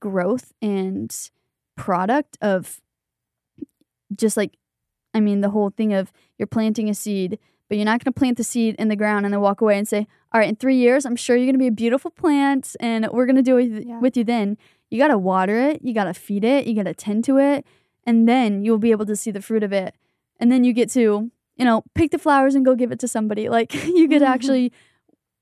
growth 0.00 0.52
and 0.62 1.14
product 1.76 2.38
of 2.40 2.80
just 4.14 4.36
like 4.36 4.56
I 5.14 5.20
mean 5.20 5.40
the 5.40 5.50
whole 5.50 5.70
thing 5.70 5.92
of 5.92 6.10
you're 6.38 6.46
planting 6.46 6.88
a 6.88 6.94
seed, 6.94 7.38
but 7.68 7.76
you're 7.76 7.84
not 7.84 8.02
going 8.02 8.12
to 8.12 8.18
plant 8.18 8.38
the 8.38 8.44
seed 8.44 8.74
in 8.78 8.88
the 8.88 8.96
ground 8.96 9.26
and 9.26 9.32
then 9.34 9.40
walk 9.40 9.60
away 9.60 9.76
and 9.76 9.86
say, 9.86 10.06
"All 10.32 10.40
right, 10.40 10.48
in 10.48 10.56
3 10.56 10.76
years, 10.76 11.04
I'm 11.04 11.16
sure 11.16 11.36
you're 11.36 11.44
going 11.46 11.54
to 11.54 11.58
be 11.58 11.66
a 11.66 11.72
beautiful 11.72 12.10
plant 12.10 12.74
and 12.80 13.06
we're 13.12 13.26
going 13.26 13.36
to 13.36 13.42
do 13.42 13.58
it 13.58 13.70
with, 13.70 13.84
Yeah. 13.86 14.00
with 14.00 14.16
you 14.16 14.24
then." 14.24 14.56
You 14.92 14.98
got 14.98 15.08
to 15.08 15.16
water 15.16 15.58
it, 15.58 15.80
you 15.82 15.94
got 15.94 16.04
to 16.04 16.12
feed 16.12 16.44
it, 16.44 16.66
you 16.66 16.74
got 16.74 16.82
to 16.82 16.92
tend 16.92 17.24
to 17.24 17.38
it, 17.38 17.64
and 18.04 18.28
then 18.28 18.62
you'll 18.62 18.76
be 18.76 18.90
able 18.90 19.06
to 19.06 19.16
see 19.16 19.30
the 19.30 19.40
fruit 19.40 19.62
of 19.62 19.72
it. 19.72 19.94
And 20.38 20.52
then 20.52 20.64
you 20.64 20.74
get 20.74 20.90
to, 20.90 21.30
you 21.56 21.64
know, 21.64 21.82
pick 21.94 22.10
the 22.10 22.18
flowers 22.18 22.54
and 22.54 22.62
go 22.62 22.74
give 22.74 22.92
it 22.92 23.00
to 23.00 23.08
somebody. 23.08 23.48
Like 23.48 23.72
you 23.86 24.06
get 24.06 24.18
to 24.18 24.26
actually, 24.26 24.70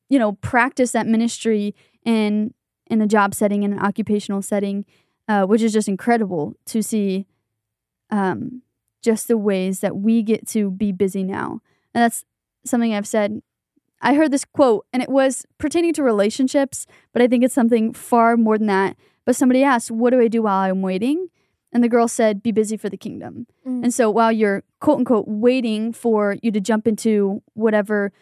you 0.08 0.20
know, 0.20 0.34
practice 0.34 0.92
that 0.92 1.08
ministry 1.08 1.74
in 2.04 2.54
in 2.86 3.00
a 3.02 3.08
job 3.08 3.34
setting 3.34 3.64
in 3.64 3.72
an 3.72 3.80
occupational 3.80 4.40
setting, 4.40 4.84
uh, 5.26 5.46
which 5.46 5.62
is 5.62 5.72
just 5.72 5.88
incredible 5.88 6.54
to 6.66 6.80
see. 6.80 7.26
Um, 8.10 8.62
just 9.02 9.28
the 9.28 9.38
ways 9.38 9.80
that 9.80 9.96
we 9.96 10.22
get 10.22 10.46
to 10.48 10.70
be 10.70 10.92
busy 10.92 11.24
now, 11.24 11.60
and 11.94 12.04
that's 12.04 12.24
something 12.64 12.94
I've 12.94 13.06
said. 13.06 13.40
I 14.02 14.14
heard 14.14 14.30
this 14.30 14.44
quote, 14.44 14.86
and 14.92 15.02
it 15.02 15.08
was 15.08 15.46
pertaining 15.58 15.92
to 15.94 16.02
relationships, 16.02 16.86
but 17.12 17.22
I 17.22 17.26
think 17.26 17.42
it's 17.42 17.54
something 17.54 17.92
far 17.92 18.36
more 18.36 18.58
than 18.58 18.66
that. 18.66 18.96
But 19.24 19.36
somebody 19.36 19.62
asked, 19.62 19.90
"What 19.90 20.10
do 20.10 20.20
I 20.20 20.28
do 20.28 20.42
while 20.42 20.58
I'm 20.60 20.82
waiting?" 20.82 21.28
And 21.72 21.84
the 21.84 21.88
girl 21.88 22.08
said, 22.08 22.42
"Be 22.42 22.52
busy 22.52 22.76
for 22.76 22.88
the 22.88 22.96
kingdom." 22.96 23.46
Mm. 23.66 23.84
And 23.84 23.94
so 23.94 24.10
while 24.10 24.32
you're 24.32 24.64
quote 24.80 24.98
unquote 24.98 25.28
waiting 25.28 25.92
for 25.92 26.36
you 26.42 26.50
to 26.50 26.60
jump 26.60 26.86
into 26.88 27.42
whatever 27.54 28.12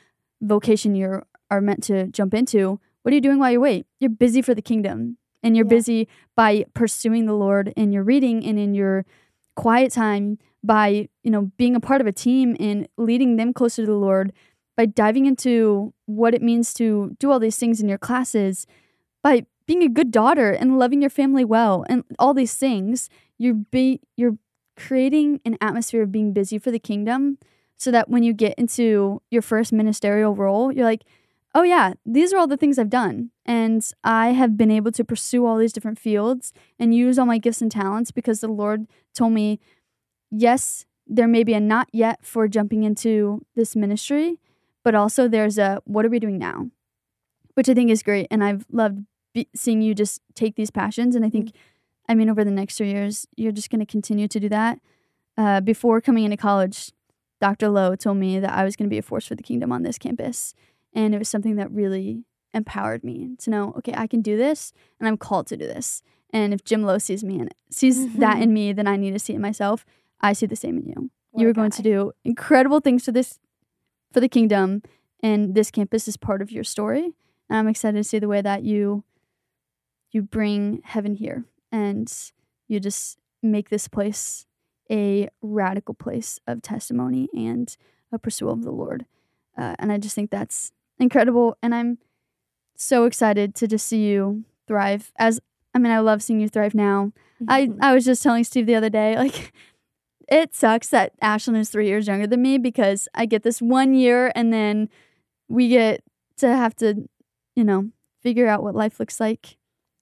vocation 0.40 0.94
you 0.94 1.22
are 1.50 1.60
meant 1.60 1.82
to 1.84 2.06
jump 2.08 2.34
into, 2.34 2.78
what 3.02 3.12
are 3.12 3.14
you 3.14 3.20
doing 3.20 3.38
while 3.38 3.50
you 3.50 3.60
wait? 3.60 3.86
You're 4.00 4.10
busy 4.10 4.42
for 4.42 4.54
the 4.54 4.62
kingdom. 4.62 5.16
And 5.42 5.56
you're 5.56 5.66
Yeah. 5.66 5.70
busy 5.70 6.08
by 6.36 6.64
pursuing 6.74 7.26
the 7.26 7.32
Lord 7.34 7.72
in 7.76 7.92
your 7.92 8.02
reading 8.02 8.44
and 8.44 8.58
in 8.58 8.74
your 8.74 9.06
quiet 9.54 9.92
time 9.92 10.38
by, 10.64 11.08
you 11.22 11.30
know, 11.30 11.52
being 11.56 11.74
a 11.76 11.80
part 11.80 12.00
of 12.00 12.06
a 12.06 12.12
team 12.12 12.56
and 12.58 12.88
leading 12.98 13.36
them 13.36 13.52
closer 13.52 13.82
to 13.82 13.86
the 13.86 13.96
Lord 13.96 14.32
by 14.76 14.84
diving 14.86 15.26
into 15.26 15.94
what 16.06 16.34
it 16.34 16.42
means 16.42 16.74
to 16.74 17.16
do 17.18 17.30
all 17.30 17.38
these 17.40 17.56
things 17.56 17.80
in 17.80 17.88
your 17.88 17.98
classes, 17.98 18.66
by 19.22 19.46
being 19.68 19.82
a 19.82 19.88
good 19.88 20.10
daughter 20.10 20.50
and 20.50 20.78
loving 20.78 21.02
your 21.02 21.10
family 21.10 21.44
well 21.44 21.84
and 21.90 22.02
all 22.18 22.32
these 22.32 22.54
things, 22.54 23.10
you're 23.36 23.54
be 23.54 24.00
you're 24.16 24.38
creating 24.76 25.40
an 25.44 25.58
atmosphere 25.60 26.02
of 26.02 26.10
being 26.10 26.32
busy 26.32 26.58
for 26.58 26.70
the 26.70 26.78
kingdom 26.78 27.36
so 27.76 27.90
that 27.90 28.08
when 28.08 28.22
you 28.22 28.32
get 28.32 28.54
into 28.56 29.20
your 29.30 29.42
first 29.42 29.72
ministerial 29.72 30.34
role, 30.34 30.72
you're 30.72 30.86
like, 30.86 31.04
oh 31.54 31.64
yeah, 31.64 31.92
these 32.06 32.32
are 32.32 32.38
all 32.38 32.46
the 32.46 32.56
things 32.56 32.78
I've 32.78 32.88
done. 32.88 33.30
And 33.44 33.86
I 34.02 34.28
have 34.28 34.56
been 34.56 34.70
able 34.70 34.90
to 34.92 35.04
pursue 35.04 35.44
all 35.44 35.58
these 35.58 35.72
different 35.72 35.98
fields 35.98 36.52
and 36.78 36.94
use 36.94 37.18
all 37.18 37.26
my 37.26 37.38
gifts 37.38 37.60
and 37.60 37.70
talents 37.70 38.10
because 38.10 38.40
the 38.40 38.48
Lord 38.48 38.86
told 39.14 39.34
me, 39.34 39.60
yes, 40.30 40.86
there 41.06 41.28
may 41.28 41.44
be 41.44 41.52
a 41.52 41.60
not 41.60 41.88
yet 41.92 42.24
for 42.24 42.48
jumping 42.48 42.84
into 42.84 43.44
this 43.54 43.76
ministry, 43.76 44.38
but 44.82 44.94
also 44.94 45.28
there's 45.28 45.58
a 45.58 45.82
what 45.84 46.06
are 46.06 46.10
we 46.10 46.18
doing 46.18 46.38
now? 46.38 46.70
Which 47.52 47.68
I 47.68 47.74
think 47.74 47.90
is 47.90 48.02
great. 48.02 48.28
And 48.30 48.42
I've 48.42 48.64
loved 48.70 49.00
be- 49.34 49.48
seeing 49.54 49.82
you 49.82 49.94
just 49.94 50.20
take 50.34 50.56
these 50.56 50.70
passions. 50.70 51.14
And 51.16 51.24
I 51.24 51.30
think, 51.30 51.52
I 52.08 52.14
mean, 52.14 52.30
over 52.30 52.44
the 52.44 52.50
next 52.50 52.76
three 52.76 52.90
years, 52.90 53.26
you're 53.36 53.52
just 53.52 53.70
going 53.70 53.80
to 53.80 53.86
continue 53.86 54.28
to 54.28 54.40
do 54.40 54.48
that. 54.48 54.80
Uh, 55.36 55.60
before 55.60 56.00
coming 56.00 56.24
into 56.24 56.36
college, 56.36 56.92
Dr. 57.40 57.68
Lowe 57.68 57.94
told 57.94 58.16
me 58.16 58.40
that 58.40 58.52
I 58.52 58.64
was 58.64 58.76
going 58.76 58.88
to 58.88 58.92
be 58.92 58.98
a 58.98 59.02
force 59.02 59.26
for 59.26 59.34
the 59.34 59.42
kingdom 59.42 59.70
on 59.70 59.82
this 59.82 59.98
campus. 59.98 60.54
And 60.92 61.14
it 61.14 61.18
was 61.18 61.28
something 61.28 61.56
that 61.56 61.70
really 61.70 62.24
empowered 62.54 63.04
me 63.04 63.36
to 63.38 63.50
know, 63.50 63.74
okay, 63.78 63.94
I 63.96 64.06
can 64.06 64.20
do 64.22 64.36
this 64.36 64.72
and 64.98 65.06
I'm 65.06 65.16
called 65.16 65.46
to 65.48 65.56
do 65.56 65.66
this. 65.66 66.02
And 66.30 66.52
if 66.52 66.64
Jim 66.64 66.82
Lowe 66.82 66.98
sees 66.98 67.24
me 67.24 67.38
and 67.38 67.54
sees 67.70 68.14
that 68.16 68.42
in 68.42 68.52
me, 68.52 68.72
then 68.72 68.86
I 68.86 68.96
need 68.96 69.12
to 69.12 69.18
see 69.18 69.34
it 69.34 69.40
myself. 69.40 69.86
I 70.20 70.32
see 70.32 70.46
the 70.46 70.56
same 70.56 70.78
in 70.78 70.86
you. 70.86 71.10
What 71.30 71.42
you 71.42 71.48
are 71.48 71.52
going 71.52 71.70
to 71.72 71.82
do 71.82 72.12
incredible 72.24 72.80
things 72.80 73.04
for 73.04 73.12
this 73.12 73.38
for 74.12 74.20
the 74.20 74.28
kingdom 74.28 74.82
and 75.22 75.54
this 75.54 75.70
campus 75.70 76.08
is 76.08 76.16
part 76.16 76.42
of 76.42 76.50
your 76.50 76.64
story. 76.64 77.12
And 77.48 77.58
I'm 77.58 77.68
excited 77.68 77.98
to 77.98 78.04
see 78.04 78.18
the 78.18 78.28
way 78.28 78.40
that 78.40 78.62
you 78.62 79.04
you 80.10 80.22
bring 80.22 80.80
heaven 80.84 81.14
here 81.14 81.44
and 81.70 82.12
you 82.66 82.80
just 82.80 83.18
make 83.42 83.68
this 83.68 83.88
place 83.88 84.46
a 84.90 85.28
radical 85.42 85.94
place 85.94 86.40
of 86.46 86.62
testimony 86.62 87.28
and 87.34 87.76
a 88.12 88.18
pursuit 88.18 88.48
of 88.48 88.62
the 88.62 88.70
Lord. 88.70 89.04
Uh, 89.56 89.74
and 89.78 89.92
I 89.92 89.98
just 89.98 90.14
think 90.14 90.30
that's 90.30 90.72
incredible. 90.98 91.56
And 91.62 91.74
I'm 91.74 91.98
so 92.76 93.04
excited 93.04 93.54
to 93.56 93.66
just 93.66 93.86
see 93.86 94.06
you 94.06 94.44
thrive. 94.66 95.12
As 95.18 95.40
I 95.74 95.78
mean, 95.78 95.92
I 95.92 95.98
love 95.98 96.22
seeing 96.22 96.40
you 96.40 96.48
thrive 96.48 96.74
now. 96.74 97.12
I, 97.46 97.70
I 97.80 97.94
was 97.94 98.04
just 98.04 98.22
telling 98.22 98.44
Steve 98.44 98.66
the 98.66 98.74
other 98.74 98.90
day, 98.90 99.14
like, 99.16 99.52
it 100.28 100.54
sucks 100.54 100.88
that 100.88 101.18
Ashlyn 101.20 101.56
is 101.56 101.70
three 101.70 101.86
years 101.86 102.08
younger 102.08 102.26
than 102.26 102.42
me 102.42 102.58
because 102.58 103.08
I 103.14 103.26
get 103.26 103.42
this 103.42 103.60
one 103.60 103.94
year 103.94 104.32
and 104.34 104.52
then 104.52 104.88
we 105.48 105.68
get 105.68 106.02
to 106.38 106.48
have 106.48 106.74
to, 106.76 107.08
you 107.54 107.64
know, 107.64 107.90
figure 108.22 108.46
out 108.46 108.62
what 108.62 108.74
life 108.74 108.98
looks 108.98 109.20
like 109.20 109.56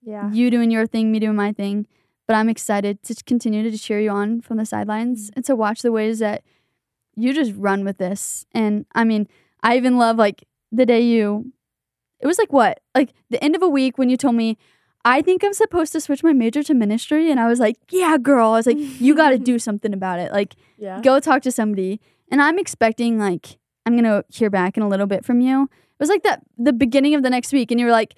yeah. 0.07 0.31
you 0.33 0.51
doing 0.51 0.71
your 0.71 0.87
thing, 0.87 1.13
me 1.13 1.19
doing 1.19 1.37
my 1.37 1.53
thing. 1.53 1.87
But 2.27 2.35
I'm 2.37 2.49
excited 2.49 3.03
to 3.05 3.15
continue 3.25 3.71
to 3.71 3.79
cheer 3.79 4.01
you 4.01 4.11
on 4.11 4.41
from 4.41 4.57
the 4.57 4.67
sidelines 4.67 5.27
mm-hmm. 5.27 5.33
and 5.37 5.45
to 5.45 5.55
watch 5.55 5.83
the 5.83 5.93
ways 5.93 6.19
that 6.21 6.43
you 7.15 7.33
just 7.33 7.53
run 7.57 7.85
with 7.85 7.99
this. 7.99 8.47
And 8.53 8.87
I 8.95 9.05
mean, 9.05 9.29
I 9.63 9.77
even 9.77 9.99
love 9.99 10.17
like 10.17 10.45
the 10.73 10.87
day 10.87 11.01
you, 11.01 11.53
it 12.21 12.27
was 12.27 12.39
like 12.39 12.53
what? 12.53 12.81
Like 12.95 13.13
the 13.31 13.43
end 13.45 13.55
of 13.55 13.63
a 13.63 13.69
week 13.69 13.99
when 13.99 14.09
you 14.09 14.17
told 14.17 14.35
me, 14.35 14.57
I 15.05 15.23
think 15.23 15.45
I'm 15.45 15.53
supposed 15.53 15.93
to 15.93 16.01
switch 16.01 16.25
my 16.25 16.33
major 16.33 16.65
to 16.65 16.75
ministry. 16.75 17.31
And 17.31 17.39
I 17.39 17.47
was 17.47 17.61
like, 17.61 17.77
yeah, 17.91 18.19
girl. 18.19 18.51
I 18.51 18.57
was 18.57 18.67
like, 18.67 18.79
you 18.79 19.15
got 19.15 19.31
to 19.31 19.39
do 19.53 19.59
something 19.59 19.93
about 19.93 20.19
it. 20.19 20.33
Like, 20.33 20.55
Yeah. 20.79 21.01
go 21.01 21.21
talk 21.21 21.43
to 21.43 21.53
somebody. 21.53 22.01
And 22.31 22.43
I'm 22.43 22.59
expecting 22.59 23.19
like 23.19 23.59
I'm 23.87 23.95
gonna 23.95 24.25
hear 24.29 24.51
back 24.51 24.77
in 24.77 24.83
a 24.83 24.89
little 24.89 25.07
bit 25.07 25.25
from 25.25 25.41
you. 25.41 25.63
It 25.63 26.01
was 26.01 26.09
like 26.09 26.25
that 26.25 26.43
the 26.59 26.73
beginning 26.73 27.15
of 27.15 27.23
the 27.23 27.31
next 27.31 27.53
week, 27.53 27.71
and 27.71 27.79
you 27.79 27.87
were 27.87 27.93
like, 27.93 28.15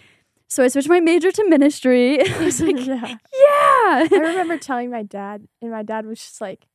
"So 0.48 0.64
I 0.64 0.68
switched 0.68 0.88
my 0.88 1.00
major 1.00 1.30
to 1.30 1.48
ministry." 1.48 2.20
I 2.34 2.44
was 2.44 2.60
like, 2.60 2.78
yeah. 2.86 3.06
"Yeah." 3.06 3.18
I 3.32 4.08
remember 4.20 4.58
telling 4.58 4.90
my 4.90 5.02
dad, 5.02 5.46
and 5.62 5.70
my 5.70 5.82
dad 5.82 6.06
was 6.06 6.18
just 6.20 6.40
like, 6.40 6.66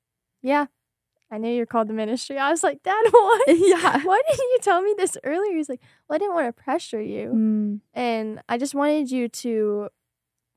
"Yeah, 0.42 0.68
I 1.32 1.38
knew 1.38 1.50
you're 1.54 1.66
called 1.66 1.88
to 1.88 1.94
ministry." 1.94 2.38
I 2.38 2.50
was 2.52 2.64
like, 2.64 2.84
"Dad, 2.84 3.04
what? 3.12 3.42
yeah. 3.48 4.00
Why 4.04 4.22
didn't 4.28 4.40
you 4.52 4.58
tell 4.62 4.82
me 4.82 4.94
this 4.98 5.18
earlier?" 5.24 5.56
He's 5.56 5.70
like, 5.70 5.82
"Well, 6.08 6.16
I 6.16 6.20
didn't 6.20 6.36
want 6.36 6.56
to 6.56 6.64
pressure 6.64 7.02
you, 7.02 7.32
Mm, 7.34 7.80
and 7.94 8.42
I 8.48 8.58
just 8.58 8.76
wanted 8.76 9.12
you 9.12 9.28
to 9.30 9.90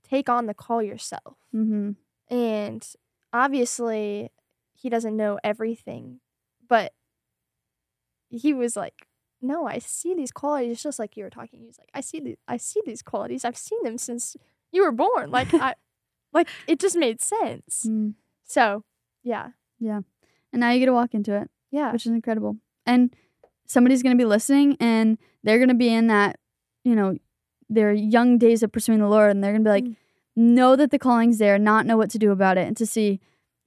take 0.09 0.29
on 0.29 0.47
the 0.47 0.55
call 0.55 0.83
yourself." 0.83 1.37
hmm 1.53 1.93
And 2.29 2.87
obviously, 3.33 4.31
he 4.75 4.89
doesn't 4.91 5.17
know 5.17 5.39
everything, 5.43 6.21
but 6.69 6.93
he 8.29 8.53
was 8.53 8.77
like, 8.77 9.07
"No, 9.47 9.67
I 9.67 9.79
see 9.79 10.15
these 10.15 10.33
qualities." 10.33 10.73
It's 10.73 10.83
Just 10.83 10.99
like 10.99 11.17
you 11.17 11.25
were 11.25 11.31
talking, 11.31 11.61
He's 11.61 11.79
like, 11.79 11.91
"I 11.95 12.01
see 12.01 12.21
the, 12.21 12.37
I 12.49 12.57
see 12.57 12.81
these 12.85 13.03
qualities. 13.03 13.45
I've 13.45 13.57
seen 13.57 13.83
them 13.83 13.99
since 13.99 14.37
you 14.73 14.83
were 14.83 14.93
born. 14.93 15.31
Like 15.31 15.53
I, 15.55 15.75
like 16.33 16.49
it 16.67 16.79
just 16.81 16.97
made 16.97 17.21
sense." 17.21 17.87
Mm. 17.89 18.15
So, 18.45 18.85
yeah, 19.23 19.49
yeah, 19.79 20.01
And 20.53 20.61
now 20.61 20.71
you 20.71 20.79
get 20.79 20.87
to 20.87 20.93
walk 20.93 21.15
into 21.15 21.35
it, 21.35 21.51
yeah, 21.71 21.93
which 21.93 22.07
is 22.07 22.13
incredible. 22.13 22.57
And 22.85 23.15
somebody's 23.67 24.03
gonna 24.03 24.17
be 24.17 24.25
listening, 24.25 24.77
and 24.81 25.19
they're 25.43 25.59
gonna 25.59 25.75
be 25.75 25.93
in 25.93 26.07
that, 26.09 26.39
you 26.85 26.95
know, 26.95 27.17
their 27.69 27.93
young 27.93 28.39
days 28.39 28.63
of 28.63 28.71
pursuing 28.73 29.01
the 29.01 29.09
Lord, 29.09 29.31
and 29.33 29.43
they're 29.43 29.53
gonna 29.53 29.65
be 29.65 29.71
like, 29.71 29.85
Mm. 29.85 29.97
know 30.37 30.77
that 30.77 30.91
the 30.91 30.99
calling's 30.99 31.39
there, 31.39 31.59
not 31.59 31.87
know 31.87 31.97
what 31.97 32.11
to 32.11 32.19
do 32.19 32.31
about 32.31 32.57
it, 32.59 32.67
and 32.69 32.77
to 32.77 32.87
see 32.87 33.21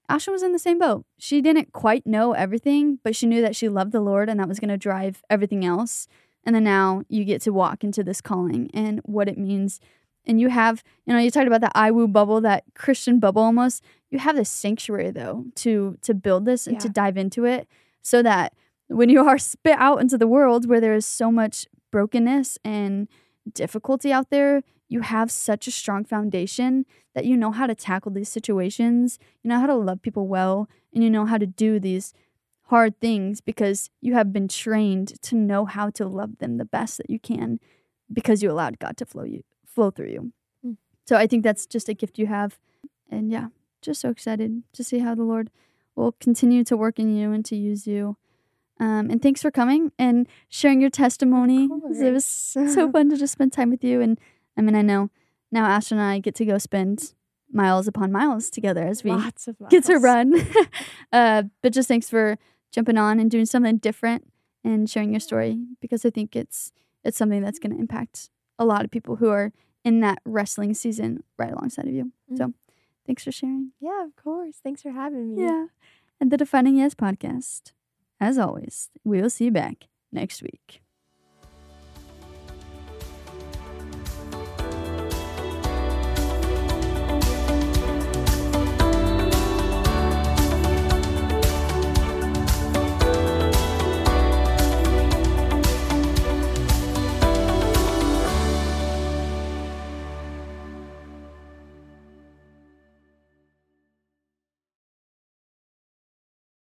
Ashlyn 0.09 0.31
was 0.31 0.43
in 0.43 0.53
the 0.53 0.59
same 0.59 0.79
boat. 0.79 1.05
She 1.17 1.41
didn't 1.41 1.71
quite 1.71 2.05
know 2.05 2.33
everything, 2.33 2.99
but 3.03 3.15
she 3.15 3.27
knew 3.27 3.41
that 3.41 3.55
she 3.55 3.69
loved 3.69 3.91
the 3.91 4.01
Lord 4.01 4.29
and 4.29 4.39
that 4.39 4.47
was 4.47 4.59
going 4.59 4.69
to 4.69 4.77
drive 4.77 5.23
everything 5.29 5.63
else. 5.63 6.07
And 6.43 6.55
then 6.55 6.63
now 6.63 7.03
you 7.09 7.25
get 7.25 7.41
to 7.43 7.53
walk 7.53 7.83
into 7.83 8.03
this 8.03 8.21
calling 8.21 8.69
and 8.73 8.99
what 9.03 9.29
it 9.29 9.37
means. 9.37 9.79
And 10.25 10.39
you 10.39 10.49
have, 10.49 10.83
you 11.05 11.13
know, 11.13 11.19
you 11.19 11.29
talked 11.29 11.47
about 11.47 11.61
that 11.61 11.75
IWU 11.75 12.11
bubble, 12.11 12.41
that 12.41 12.63
Christian 12.75 13.19
bubble 13.19 13.41
almost. 13.41 13.83
You 14.09 14.19
have 14.19 14.35
this 14.35 14.49
sanctuary 14.49 15.11
though 15.11 15.45
to 15.55 15.97
to 16.01 16.13
build 16.13 16.45
this 16.45 16.65
and 16.65 16.79
to 16.79 16.89
dive 16.89 17.17
into 17.17 17.45
it 17.45 17.67
so 18.01 18.23
that 18.23 18.53
when 18.87 19.09
you 19.09 19.23
are 19.27 19.37
spit 19.37 19.77
out 19.77 20.01
into 20.01 20.17
the 20.17 20.27
world 20.27 20.67
where 20.67 20.81
there 20.81 20.95
is 20.95 21.05
so 21.05 21.31
much 21.31 21.67
brokenness 21.91 22.57
and 22.63 23.07
difficulty 23.53 24.11
out 24.11 24.29
there, 24.29 24.63
you 24.89 25.01
have 25.01 25.31
such 25.31 25.67
a 25.67 25.71
strong 25.71 26.03
foundation 26.03 26.85
that 27.13 27.25
you 27.25 27.37
know 27.37 27.51
how 27.51 27.67
to 27.67 27.75
tackle 27.75 28.11
these 28.11 28.29
situations, 28.29 29.19
you 29.43 29.49
know 29.49 29.59
how 29.59 29.67
to 29.67 29.75
love 29.75 30.01
people 30.01 30.27
well, 30.27 30.67
and 30.93 31.03
you 31.03 31.09
know 31.09 31.25
how 31.25 31.37
to 31.37 31.45
do 31.45 31.79
these 31.79 32.13
hard 32.63 32.99
things 32.99 33.39
because 33.39 33.89
you 34.01 34.13
have 34.13 34.33
been 34.33 34.47
trained 34.47 35.21
to 35.21 35.35
know 35.35 35.65
how 35.65 35.89
to 35.89 36.05
love 36.05 36.37
them 36.39 36.57
the 36.57 36.65
best 36.65 36.97
that 36.97 37.09
you 37.09 37.19
can 37.19 37.59
because 38.11 38.43
you 38.43 38.51
allowed 38.51 38.79
God 38.79 38.97
to 38.97 39.05
flow 39.05 39.23
you 39.23 39.43
flow 39.65 39.91
through 39.91 40.09
you. 40.09 40.31
Mm. 40.65 40.77
So 41.05 41.15
I 41.15 41.27
think 41.27 41.43
that's 41.43 41.65
just 41.65 41.87
a 41.87 41.93
gift 41.93 42.17
you 42.17 42.27
have. 42.27 42.59
And 43.09 43.31
yeah, 43.31 43.47
just 43.81 44.01
so 44.01 44.09
excited 44.09 44.63
to 44.73 44.83
see 44.83 44.99
how 44.99 45.15
the 45.15 45.23
Lord 45.23 45.49
will 45.95 46.13
continue 46.13 46.63
to 46.65 46.77
work 46.77 46.99
in 46.99 47.15
you 47.15 47.31
and 47.31 47.45
to 47.45 47.55
use 47.55 47.87
you. 47.87 48.17
Um, 48.79 49.09
and 49.09 49.21
thanks 49.21 49.41
for 49.41 49.51
coming 49.51 49.91
and 49.99 50.27
sharing 50.47 50.79
your 50.79 50.89
testimony. 50.89 51.69
It 52.07 52.13
was 52.13 52.25
so 52.25 52.91
fun 52.91 53.09
to 53.09 53.17
just 53.17 53.33
spend 53.33 53.51
time 53.51 53.69
with 53.71 53.83
you. 53.83 53.99
And 54.01 54.19
I 54.59 54.61
mean, 54.61 54.75
I 54.75 54.81
know 54.81 55.09
now 55.51 55.65
Ashlyn 55.65 55.93
and 55.93 56.01
I 56.01 56.19
get 56.19 56.35
to 56.35 56.45
go 56.45 56.57
spend 56.57 57.13
miles 57.51 57.87
upon 57.87 58.11
miles 58.11 58.49
together 58.49 58.83
as 58.83 59.03
we 59.03 59.11
of 59.11 59.33
get 59.69 59.85
to 59.85 59.97
run. 59.97 60.33
uh, 61.13 61.43
but 61.63 61.73
just 61.73 61.87
thanks 61.87 62.09
for 62.09 62.37
jumping 62.71 62.97
on 62.97 63.19
and 63.19 63.31
doing 63.31 63.45
something 63.45 63.77
different 63.77 64.27
and 64.63 64.89
sharing 64.89 65.11
your 65.11 65.21
story 65.21 65.57
because 65.79 66.05
I 66.05 66.09
think 66.09 66.35
it's 66.35 66.71
it's 67.05 67.17
something 67.17 67.41
that's 67.41 67.57
going 67.57 67.71
to 67.71 67.79
impact 67.79 68.29
a 68.59 68.65
lot 68.65 68.83
of 68.83 68.91
people 68.91 69.15
who 69.15 69.29
are 69.29 69.53
in 69.85 70.01
that 70.01 70.19
wrestling 70.25 70.73
season 70.73 71.23
right 71.37 71.51
alongside 71.51 71.87
of 71.87 71.93
you. 71.93 72.11
Mm. 72.31 72.37
So 72.37 72.53
thanks 73.07 73.23
for 73.23 73.31
sharing. 73.31 73.71
Yeah, 73.79 74.03
of 74.03 74.15
course. 74.17 74.57
Thanks 74.61 74.81
for 74.81 74.91
having 74.91 75.35
me. 75.35 75.43
Yeah. 75.43 75.67
And 76.19 76.31
the 76.31 76.37
Defining 76.37 76.75
Yes 76.75 76.93
podcast. 76.93 77.71
As 78.19 78.37
always, 78.37 78.89
we 79.05 79.21
will 79.21 79.29
see 79.29 79.45
you 79.45 79.51
back 79.51 79.87
next 80.11 80.41
week. 80.41 80.81